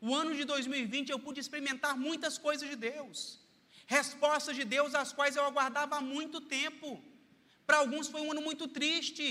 [0.00, 3.38] O ano de 2020 eu pude experimentar muitas coisas de Deus,
[3.86, 7.00] respostas de Deus às quais eu aguardava há muito tempo.
[7.64, 9.24] Para alguns foi um ano muito triste.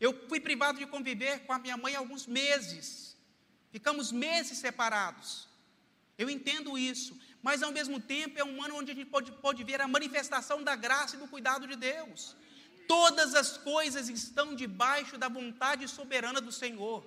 [0.00, 3.16] Eu fui privado de conviver com a minha mãe alguns meses.
[3.70, 5.46] Ficamos meses separados.
[6.16, 9.62] Eu entendo isso, mas ao mesmo tempo é um ano onde a gente pode, pode
[9.62, 12.34] ver a manifestação da graça e do cuidado de Deus.
[12.88, 17.04] Todas as coisas estão debaixo da vontade soberana do Senhor.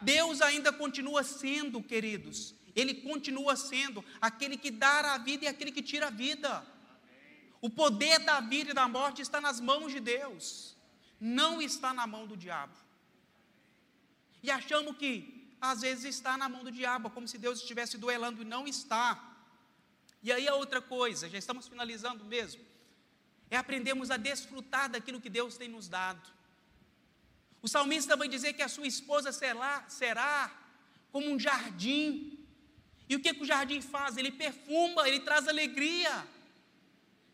[0.00, 5.72] Deus ainda continua sendo, queridos, Ele continua sendo aquele que dá a vida e aquele
[5.72, 6.64] que tira a vida.
[7.60, 10.76] O poder da vida e da morte está nas mãos de Deus,
[11.20, 12.76] não está na mão do diabo.
[14.40, 15.12] E achamos que
[15.60, 19.34] às vezes está na mão do diabo, como se Deus estivesse duelando e não está.
[20.22, 22.67] E aí a outra coisa, já estamos finalizando mesmo
[23.50, 26.28] é aprendermos a desfrutar daquilo que Deus tem nos dado.
[27.62, 30.50] O salmista vai dizer que a sua esposa será, será
[31.10, 32.38] como um jardim.
[33.08, 34.16] E o que, que o jardim faz?
[34.16, 36.26] Ele perfuma, ele traz alegria.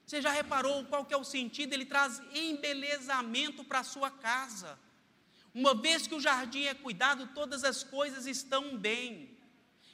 [0.06, 1.72] Você já reparou qual que é o sentido?
[1.72, 4.78] Ele traz embelezamento para a sua casa.
[5.52, 9.36] Uma vez que o jardim é cuidado, todas as coisas estão bem.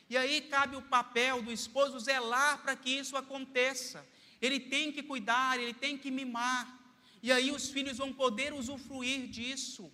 [0.09, 4.05] E aí cabe o papel do esposo zelar para que isso aconteça.
[4.41, 6.79] Ele tem que cuidar, ele tem que mimar.
[7.23, 9.93] E aí os filhos vão poder usufruir disso,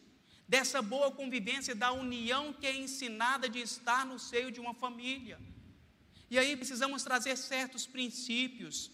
[0.48, 5.38] dessa boa convivência, da união que é ensinada de estar no seio de uma família.
[6.30, 8.90] E aí precisamos trazer certos princípios,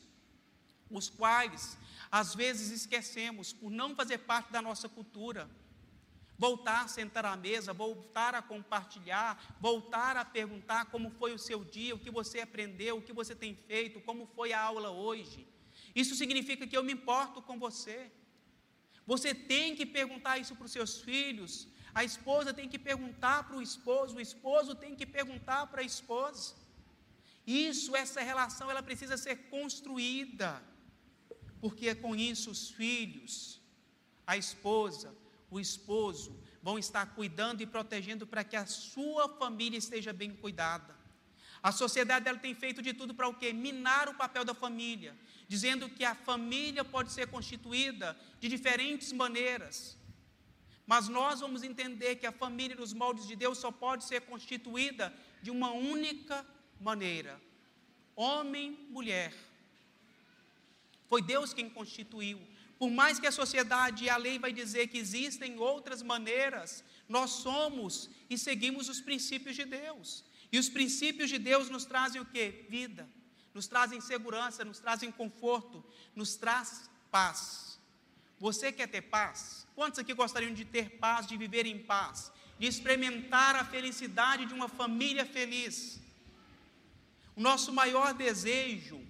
[0.91, 1.77] os quais
[2.11, 5.51] às vezes esquecemos por não fazer parte da nossa cultura.
[6.39, 11.65] Voltar a sentar à mesa, voltar a compartilhar, voltar a perguntar como foi o seu
[11.65, 15.47] dia, o que você aprendeu, o que você tem feito, como foi a aula hoje.
[15.95, 18.11] Isso significa que eu me importo com você.
[19.07, 23.57] Você tem que perguntar isso para os seus filhos, a esposa tem que perguntar para
[23.57, 26.55] o esposo, o esposo tem que perguntar para a esposa.
[27.47, 30.63] Isso, essa relação, ela precisa ser construída,
[31.61, 33.61] porque é com isso os filhos,
[34.27, 35.15] a esposa,
[35.53, 40.97] o esposo vão estar cuidando e protegendo para que a sua família esteja bem cuidada.
[41.63, 43.53] A sociedade ela tem feito de tudo para o quê?
[43.53, 45.15] Minar o papel da família,
[45.47, 49.99] dizendo que a família pode ser constituída de diferentes maneiras.
[50.87, 55.15] Mas nós vamos entender que a família nos moldes de Deus só pode ser constituída
[55.43, 56.45] de uma única
[56.81, 57.41] maneira:
[58.17, 59.33] homem, mulher.
[61.09, 62.41] Foi Deus quem constituiu.
[62.83, 67.31] Por mais que a sociedade e a lei vai dizer que existem outras maneiras, nós
[67.31, 70.25] somos e seguimos os princípios de Deus.
[70.51, 72.67] E os princípios de Deus nos trazem o que?
[72.69, 73.09] Vida.
[73.55, 75.85] Nos trazem segurança, nos trazem conforto,
[76.17, 77.79] nos traz paz.
[78.41, 79.65] Você quer ter paz?
[79.77, 84.55] Quantos aqui gostariam de ter paz, de viver em paz, de experimentar a felicidade de
[84.55, 86.01] uma família feliz?
[87.37, 89.01] O nosso maior desejo,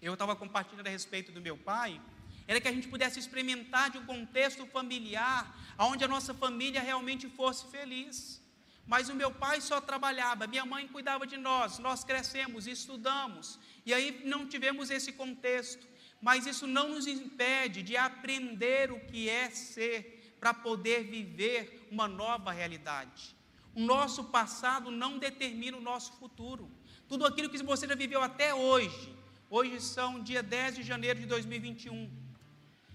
[0.00, 2.00] eu estava compartilhando a respeito do meu pai,
[2.46, 7.28] era que a gente pudesse experimentar de um contexto familiar, onde a nossa família realmente
[7.28, 8.40] fosse feliz.
[8.86, 13.94] Mas o meu pai só trabalhava, minha mãe cuidava de nós, nós crescemos, estudamos, e
[13.94, 15.86] aí não tivemos esse contexto.
[16.20, 22.06] Mas isso não nos impede de aprender o que é ser, para poder viver uma
[22.06, 23.34] nova realidade.
[23.74, 26.70] O nosso passado não determina o nosso futuro.
[27.08, 29.16] Tudo aquilo que você já viveu até hoje,
[29.48, 32.23] hoje são dia 10 de janeiro de 2021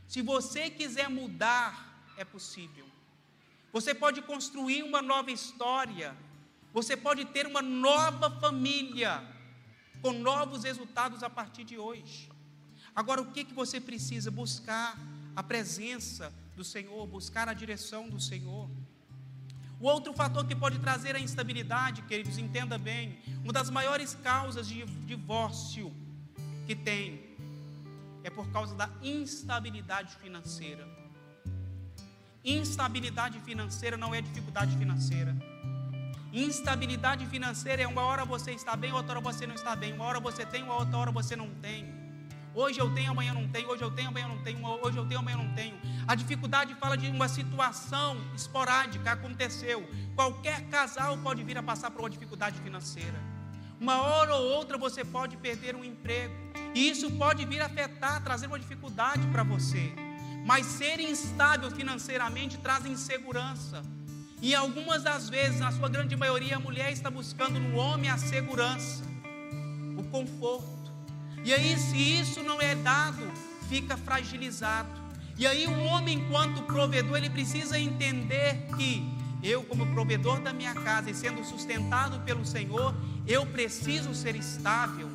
[0.10, 2.88] se você quiser mudar, é possível.
[3.72, 6.18] Você pode construir uma nova história.
[6.74, 9.24] Você pode ter uma nova família
[10.02, 12.28] com novos resultados a partir de hoje.
[12.96, 14.32] Agora, o que, que você precisa?
[14.32, 14.98] Buscar
[15.36, 18.68] a presença do Senhor, buscar a direção do Senhor.
[19.80, 24.68] O outro fator que pode trazer a instabilidade, queridos, entenda bem, uma das maiores causas
[24.68, 25.94] de divórcio
[26.66, 27.29] que tem
[28.24, 30.88] é por causa da instabilidade financeira.
[32.44, 35.36] Instabilidade financeira não é dificuldade financeira.
[36.32, 39.94] Instabilidade financeira é uma hora você está bem, outra hora você não está bem.
[39.94, 42.00] Uma hora você tem, outra hora você não tem.
[42.54, 43.70] Hoje eu tenho, amanhã não tenho.
[43.70, 44.66] Hoje eu tenho, amanhã não tenho.
[44.66, 45.80] Hoje eu tenho, amanhã não tenho.
[46.08, 49.88] A dificuldade fala de uma situação esporádica, aconteceu.
[50.16, 53.20] Qualquer casal pode vir a passar por uma dificuldade financeira.
[53.80, 56.49] Uma hora ou outra você pode perder um emprego.
[56.74, 59.92] E isso pode vir a afetar, trazer uma dificuldade para você.
[60.46, 63.82] Mas ser instável financeiramente traz insegurança.
[64.42, 68.18] E algumas das vezes, na sua grande maioria, a mulher está buscando no homem a
[68.18, 69.04] segurança,
[69.98, 70.92] o conforto.
[71.44, 73.22] E aí, se isso não é dado,
[73.68, 74.90] fica fragilizado.
[75.38, 79.04] E aí, o homem, enquanto provedor, ele precisa entender que
[79.44, 82.94] eu, como provedor da minha casa e sendo sustentado pelo Senhor,
[83.28, 85.09] eu preciso ser estável.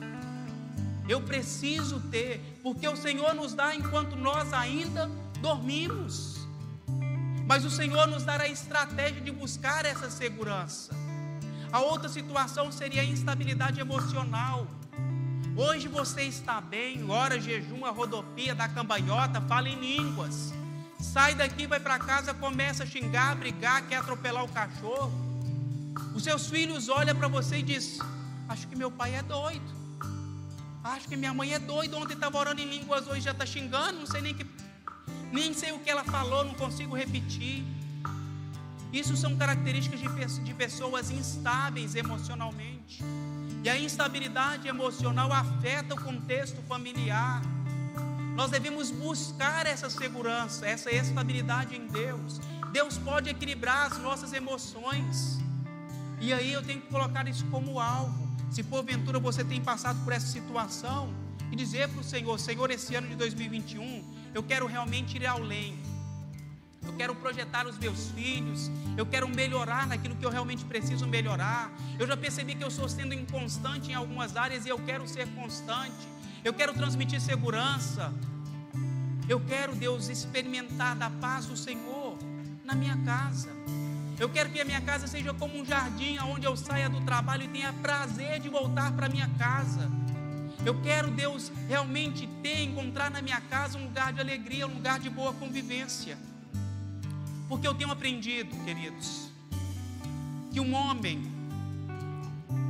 [1.08, 6.46] Eu preciso ter, porque o Senhor nos dá enquanto nós ainda dormimos.
[7.46, 10.94] Mas o Senhor nos dará a estratégia de buscar essa segurança.
[11.70, 14.66] A outra situação seria a instabilidade emocional.
[15.54, 20.54] Hoje você está bem, ora jejum, a rodopia da cambanhota, fala em línguas.
[20.98, 25.12] Sai daqui, vai para casa, começa a xingar, brigar, quer atropelar o cachorro.
[26.14, 28.00] Os seus filhos olham para você e dizem:
[28.48, 29.83] Acho que meu pai é doido.
[30.84, 31.96] Acho que minha mãe é doida.
[31.96, 34.00] Ontem estava orando em línguas, hoje já está xingando.
[34.00, 34.46] Não sei nem que.
[35.32, 37.64] Nem sei o que ela falou, não consigo repetir.
[38.92, 43.02] Isso são características de, de pessoas instáveis emocionalmente.
[43.64, 47.42] E a instabilidade emocional afeta o contexto familiar.
[48.36, 52.40] Nós devemos buscar essa segurança, essa estabilidade em Deus.
[52.72, 55.38] Deus pode equilibrar as nossas emoções.
[56.20, 58.23] E aí eu tenho que colocar isso como alvo.
[58.54, 61.12] Se porventura você tem passado por essa situação,
[61.50, 65.76] e dizer para o Senhor: Senhor, esse ano de 2021, eu quero realmente ir além.
[66.86, 71.68] Eu quero projetar os meus filhos, eu quero melhorar naquilo que eu realmente preciso melhorar.
[71.98, 75.26] Eu já percebi que eu estou sendo inconstante em algumas áreas e eu quero ser
[75.34, 76.06] constante.
[76.44, 78.14] Eu quero transmitir segurança.
[79.28, 82.16] Eu quero, Deus, experimentar da paz do Senhor
[82.64, 83.50] na minha casa.
[84.18, 87.44] Eu quero que a minha casa seja como um jardim onde eu saia do trabalho
[87.44, 89.90] e tenha prazer de voltar para minha casa.
[90.64, 95.00] Eu quero, Deus, realmente ter, encontrar na minha casa um lugar de alegria, um lugar
[95.00, 96.16] de boa convivência.
[97.48, 99.30] Porque eu tenho aprendido, queridos,
[100.52, 101.22] que um homem,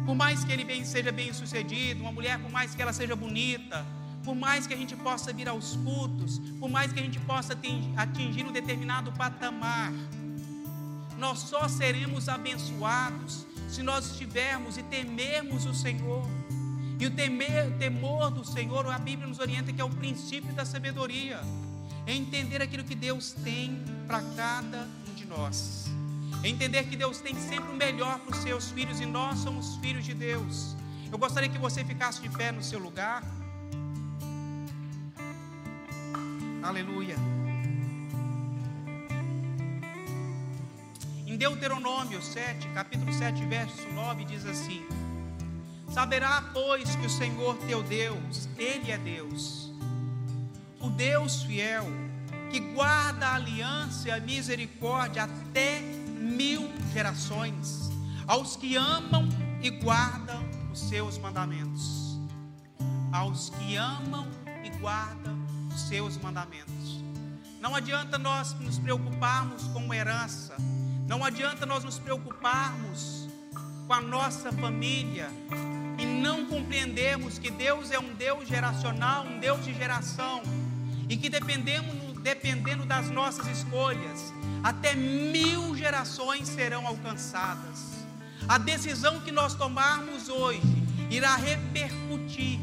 [0.06, 3.86] por mais que ele seja bem sucedido, uma mulher, por mais que ela seja bonita,
[4.24, 7.56] por mais que a gente possa vir aos cultos, por mais que a gente possa
[7.96, 9.92] atingir um determinado patamar,
[11.24, 16.22] nós só seremos abençoados se nós estivermos e temermos o Senhor.
[17.00, 20.66] E o temer, temor do Senhor, a Bíblia nos orienta que é o princípio da
[20.66, 21.40] sabedoria,
[22.06, 25.86] é entender aquilo que Deus tem para cada um de nós.
[26.44, 30.04] Entender que Deus tem sempre o melhor para os seus filhos e nós somos filhos
[30.04, 30.76] de Deus.
[31.10, 33.24] Eu gostaria que você ficasse de pé no seu lugar.
[36.62, 37.16] Aleluia.
[41.34, 44.86] Em Deuteronômio 7, capítulo 7, verso 9, diz assim:
[45.90, 49.72] Saberá, pois, que o Senhor teu Deus, Ele é Deus,
[50.78, 51.86] o Deus fiel,
[52.52, 57.90] que guarda a aliança e a misericórdia até mil gerações,
[58.28, 59.28] aos que amam
[59.60, 60.40] e guardam
[60.72, 62.16] os seus mandamentos.
[63.12, 64.28] Aos que amam
[64.62, 65.36] e guardam
[65.74, 67.02] os seus mandamentos.
[67.60, 70.54] Não adianta nós nos preocuparmos com herança,
[71.06, 73.28] não adianta nós nos preocuparmos
[73.86, 75.28] com a nossa família
[75.98, 80.42] e não compreendermos que Deus é um Deus geracional, um Deus de geração,
[81.08, 84.32] e que dependemos, dependendo das nossas escolhas,
[84.62, 88.04] até mil gerações serão alcançadas.
[88.48, 90.62] A decisão que nós tomarmos hoje
[91.10, 92.58] irá repercutir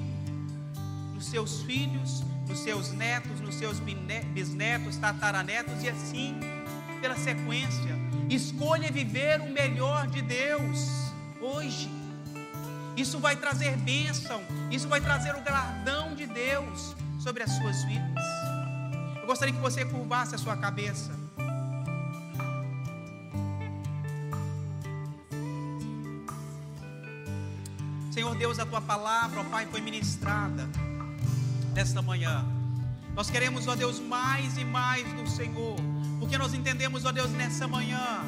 [1.14, 6.40] nos seus filhos, nos seus netos, nos seus bisnetos, tataranetos e assim
[7.00, 8.11] pela sequência.
[8.30, 11.12] Escolha viver o melhor de Deus
[11.42, 11.90] hoje.
[12.96, 18.24] Isso vai trazer bênção, isso vai trazer o galardão de Deus sobre as suas vidas.
[19.20, 21.12] Eu gostaria que você curvasse a sua cabeça.
[28.12, 30.68] Senhor Deus, a tua palavra, ó Pai, foi ministrada
[31.74, 32.46] nesta manhã.
[33.16, 35.76] Nós queremos, ó Deus, mais e mais do Senhor,
[36.22, 38.22] porque nós entendemos, ó Deus, nessa manhã,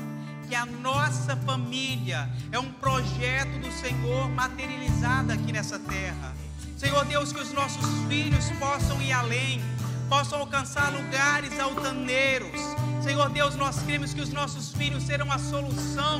[0.50, 6.34] que a nossa família é um projeto do Senhor materializado aqui nessa terra.
[6.76, 9.62] Senhor Deus, que os nossos filhos possam ir além,
[10.10, 12.60] possam alcançar lugares altaneiros.
[13.04, 16.20] Senhor Deus, nós cremos que os nossos filhos serão a solução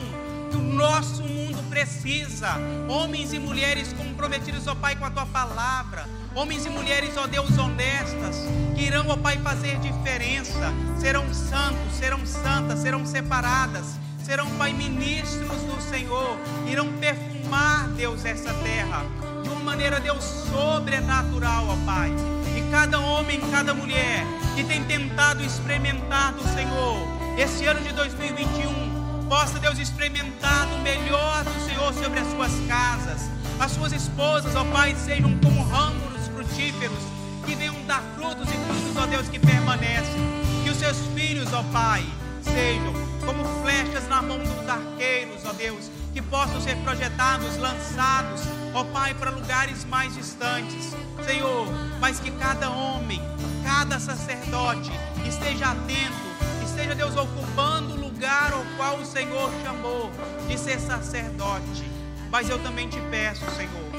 [0.54, 2.56] que o nosso mundo precisa.
[2.88, 7.60] Homens e mulheres comprometidos, ó Pai, com a tua palavra Homens e mulheres, ó Deus,
[7.60, 8.38] honestas,
[8.76, 10.74] que irão, ó Pai, fazer diferença.
[11.00, 16.36] Serão santos, serão santas, serão separadas, serão, Pai, ministros do Senhor.
[16.68, 19.06] Irão perfumar, Deus, essa terra
[19.44, 22.12] de uma maneira, Deus, sobrenatural, ó Pai.
[22.58, 24.26] E cada homem, cada mulher
[24.56, 26.98] que tem tentado experimentar do Senhor,
[27.38, 28.83] esse ano de 2021,
[29.24, 33.22] possa, Deus, experimentar o melhor do Senhor sobre as suas casas.
[33.60, 37.00] As suas esposas, ó Pai, sejam como ramos frutíferos,
[37.46, 40.22] que venham dar frutos e frutos, ó Deus, que permanecem.
[40.64, 42.06] Que os seus filhos, ó Pai,
[42.42, 42.94] sejam
[43.26, 48.42] como flechas na mão dos arqueiros, ó Deus, que possam ser projetados, lançados,
[48.74, 50.96] ó Pai, para lugares mais distantes.
[51.26, 51.68] Senhor,
[52.00, 53.22] mas que cada homem,
[53.64, 54.92] cada sacerdote
[55.26, 56.34] esteja atento,
[56.66, 60.12] esteja, Deus, ocupando o lugar ao qual o Senhor chamou
[60.48, 61.84] de ser sacerdote.
[62.32, 63.92] Mas eu também te peço, Senhor,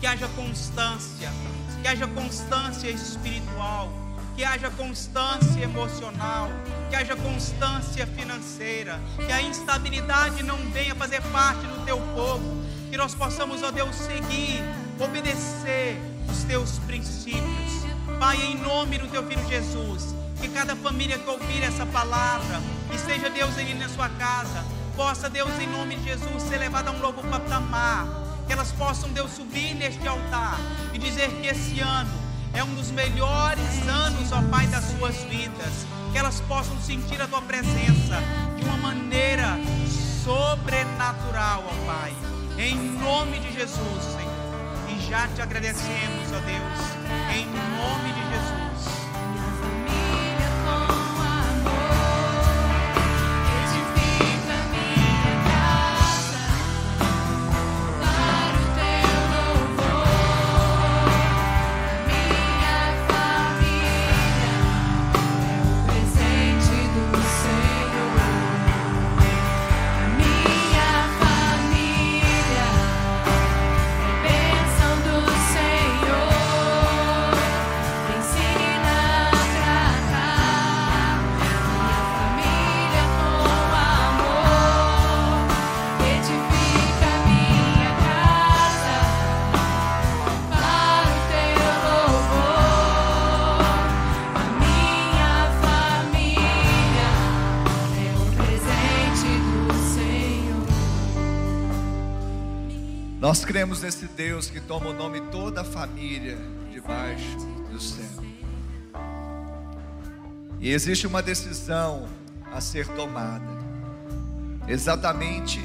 [0.00, 1.30] que haja constância,
[1.82, 3.92] que haja constância espiritual,
[4.34, 6.48] que haja constância emocional,
[6.88, 12.96] que haja constância financeira, que a instabilidade não venha fazer parte do teu povo, que
[12.96, 14.62] nós possamos, ó Deus, seguir,
[14.98, 16.00] obedecer
[16.30, 17.82] os teus princípios.
[18.18, 22.60] Pai, em nome do teu filho Jesus, que cada família que ouvir essa palavra,
[22.92, 24.64] e seja Deus ele na sua casa,
[24.96, 28.08] possa Deus em nome de Jesus ser levado a um novo patamar
[28.44, 30.58] que elas possam, Deus, subir neste altar
[30.92, 32.10] e dizer que esse ano
[32.52, 35.86] é um dos melhores anos, ó Pai, das suas vidas.
[36.10, 38.20] Que elas possam sentir a tua presença
[38.56, 39.58] de uma maneira
[40.24, 42.12] sobrenatural, ó Pai.
[42.58, 44.32] Em nome de Jesus, Senhor.
[44.90, 47.34] E já te agradecemos, ó Deus.
[47.34, 48.61] Em nome de Jesus.
[103.52, 106.38] Cremos nesse Deus que toma o nome toda a família
[106.70, 107.36] debaixo
[107.70, 108.24] do céu.
[110.58, 112.08] E existe uma decisão
[112.50, 113.44] a ser tomada.
[114.66, 115.60] exatamente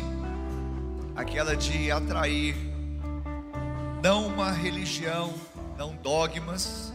[1.15, 2.57] aquela de atrair
[4.03, 5.33] não uma religião,
[5.77, 6.91] não dogmas,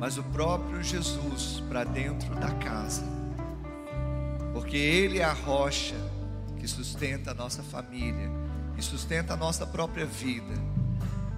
[0.00, 3.04] mas o próprio Jesus para dentro da casa.
[4.52, 5.94] Porque Ele é a rocha
[6.58, 8.39] que sustenta a nossa família
[8.80, 10.54] e sustenta a nossa própria vida.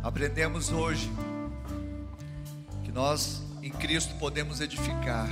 [0.01, 1.11] Aprendemos hoje
[2.85, 5.29] que nós em Cristo podemos edificar,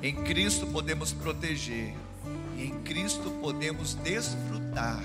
[0.00, 1.92] em Cristo podemos proteger,
[2.56, 5.02] e em Cristo podemos desfrutar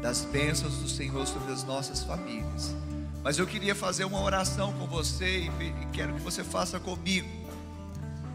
[0.00, 2.74] das bênçãos do Senhor sobre as nossas famílias.
[3.22, 7.28] Mas eu queria fazer uma oração com você e quero que você faça comigo,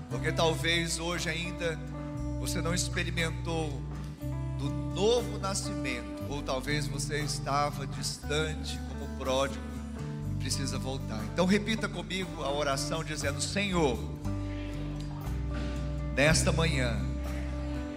[0.10, 1.78] porque talvez hoje ainda
[2.39, 3.82] você não experimentou
[4.58, 9.63] do novo nascimento, ou talvez você estava distante como pródigo
[10.32, 11.23] e precisa voltar.
[11.34, 13.97] Então repita comigo a oração dizendo: Senhor,
[16.15, 16.99] nesta manhã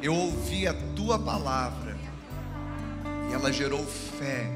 [0.03, 1.97] eu ouvi a tua palavra
[3.31, 4.51] e ela gerou fé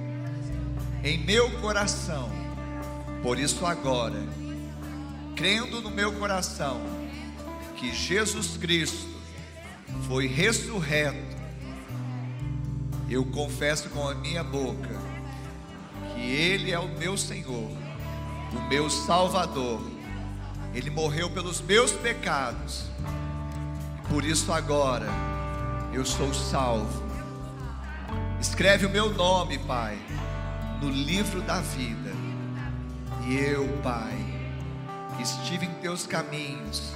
[1.03, 2.31] em meu coração.
[3.23, 4.19] Por isso, agora,
[5.37, 6.81] crendo no meu coração
[7.77, 9.09] que Jesus Cristo
[10.07, 11.34] foi ressurreto,
[13.15, 14.91] eu confesso com a minha boca
[16.15, 17.71] que Ele é o meu Senhor,
[18.53, 19.81] o meu Salvador.
[20.75, 22.87] Ele morreu pelos meus pecados,
[23.99, 25.07] e por isso agora
[25.93, 27.05] eu sou salvo.
[28.41, 29.99] Escreve o meu nome, Pai
[30.85, 32.13] no livro da vida.
[33.27, 34.19] E eu, Pai,
[35.19, 36.93] estive em teus caminhos,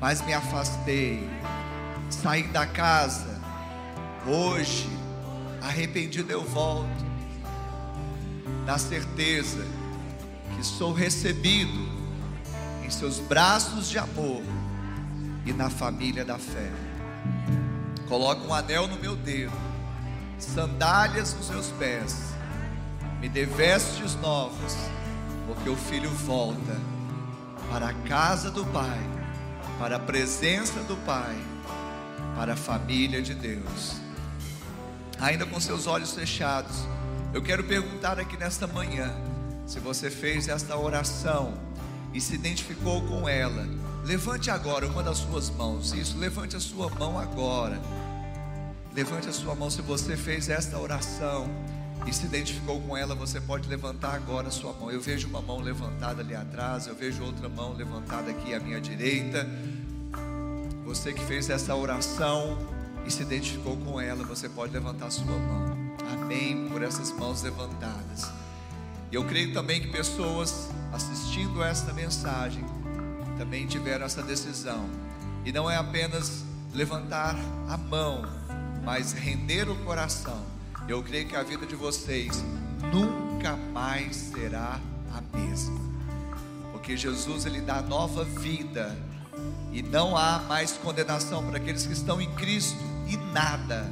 [0.00, 1.28] mas me afastei,
[2.08, 3.40] saí da casa.
[4.26, 4.88] Hoje,
[5.62, 7.12] arrependido eu volto,
[8.66, 9.64] na certeza
[10.56, 11.88] que sou recebido
[12.84, 14.42] em seus braços de amor
[15.46, 16.70] e na família da fé.
[18.08, 19.52] Coloca um anel no meu dedo,
[20.38, 22.32] sandálias nos meus pés
[23.22, 24.76] me dê vestes novas,
[25.46, 26.76] porque o filho volta
[27.70, 28.98] para a casa do Pai,
[29.78, 31.36] para a presença do Pai,
[32.34, 34.01] para a família de Deus.
[35.22, 36.78] Ainda com seus olhos fechados,
[37.32, 39.08] eu quero perguntar aqui nesta manhã,
[39.64, 41.54] se você fez esta oração
[42.12, 43.64] e se identificou com ela,
[44.04, 45.92] levante agora uma das suas mãos.
[45.92, 47.80] Isso, levante a sua mão agora.
[48.92, 51.48] Levante a sua mão se você fez esta oração
[52.04, 54.90] e se identificou com ela, você pode levantar agora a sua mão.
[54.90, 58.80] Eu vejo uma mão levantada ali atrás, eu vejo outra mão levantada aqui à minha
[58.80, 59.48] direita.
[60.84, 65.24] Você que fez essa oração e se identificou com ela, você pode levantar a sua
[65.24, 65.76] mão.
[66.12, 68.30] Amém por essas mãos levantadas.
[69.10, 72.64] Eu creio também que pessoas assistindo esta mensagem
[73.36, 74.88] também tiveram essa decisão.
[75.44, 77.36] E não é apenas levantar
[77.68, 78.22] a mão,
[78.84, 80.52] mas render o coração
[80.88, 82.44] eu creio que a vida de vocês
[82.92, 84.80] nunca mais será
[85.12, 85.80] a mesma.
[86.72, 88.96] Porque Jesus ele dá nova vida
[89.72, 93.90] e não há mais condenação para aqueles que estão em Cristo e nada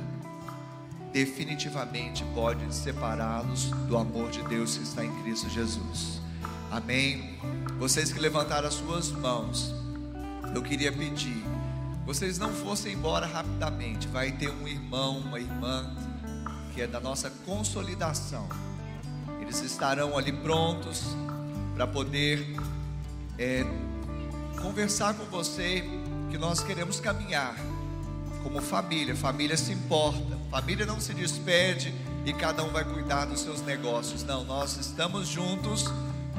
[1.12, 6.20] definitivamente pode separá-los do amor de Deus que está em Cristo Jesus.
[6.70, 7.38] Amém.
[7.78, 9.74] Vocês que levantaram as suas mãos,
[10.54, 11.44] eu queria pedir,
[12.06, 14.06] vocês não fossem embora rapidamente.
[14.08, 15.94] Vai ter um irmão, uma irmã
[16.74, 18.48] que é da nossa consolidação.
[19.40, 21.04] Eles estarão ali prontos
[21.74, 22.56] para poder
[23.38, 23.64] é,
[24.60, 25.84] conversar com você
[26.30, 27.56] que nós queremos caminhar
[28.42, 29.14] como família.
[29.14, 34.22] Família se importa, família não se despede e cada um vai cuidar dos seus negócios.
[34.24, 35.84] Não, nós estamos juntos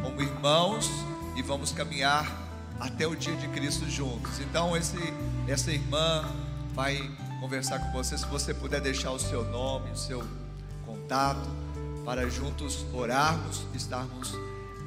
[0.02, 0.90] como irmãos
[1.36, 2.26] e vamos caminhar
[2.80, 4.40] até o dia de Cristo juntos.
[4.40, 4.98] Então esse,
[5.48, 6.26] essa irmã
[6.74, 7.10] vai
[7.40, 8.18] conversar com você.
[8.18, 10.24] Se você puder deixar o seu nome, o seu
[10.86, 11.50] contato,
[12.06, 14.34] para juntos orarmos estarmos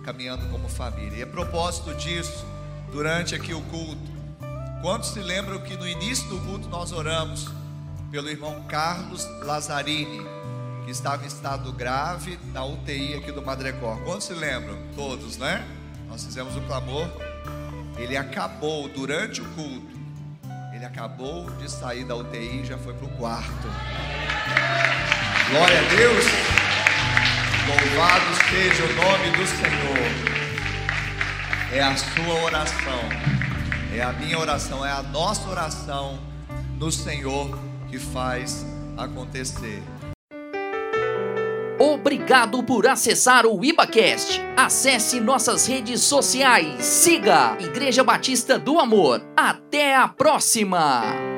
[0.05, 1.19] caminhando como família.
[1.19, 2.45] E a propósito disso,
[2.91, 4.14] durante aqui o culto,
[4.85, 7.49] quantos se lembram que no início do culto nós oramos
[8.11, 10.21] pelo irmão Carlos Lazzarini,
[10.85, 13.97] que estava em estado grave na UTI aqui do Madrecor?
[14.05, 14.77] Quantos se lembram?
[14.95, 15.67] Todos, né?
[16.07, 17.09] Nós fizemos o clamor.
[17.97, 19.95] Ele acabou durante o culto
[20.75, 23.69] ele acabou de sair da UTI e já foi para o quarto.
[25.49, 26.25] Glória a Deus.
[27.67, 30.45] Louvado seja o nome do Senhor.
[31.73, 33.34] É a sua oração,
[33.99, 36.19] é a minha oração, é a nossa oração
[36.79, 37.59] no Senhor
[37.89, 38.67] que faz
[38.97, 39.83] acontecer.
[41.79, 44.41] Obrigado por acessar o IbaCast.
[44.57, 46.85] Acesse nossas redes sociais.
[46.85, 49.23] Siga Igreja Batista do Amor.
[49.37, 51.34] Até a próxima!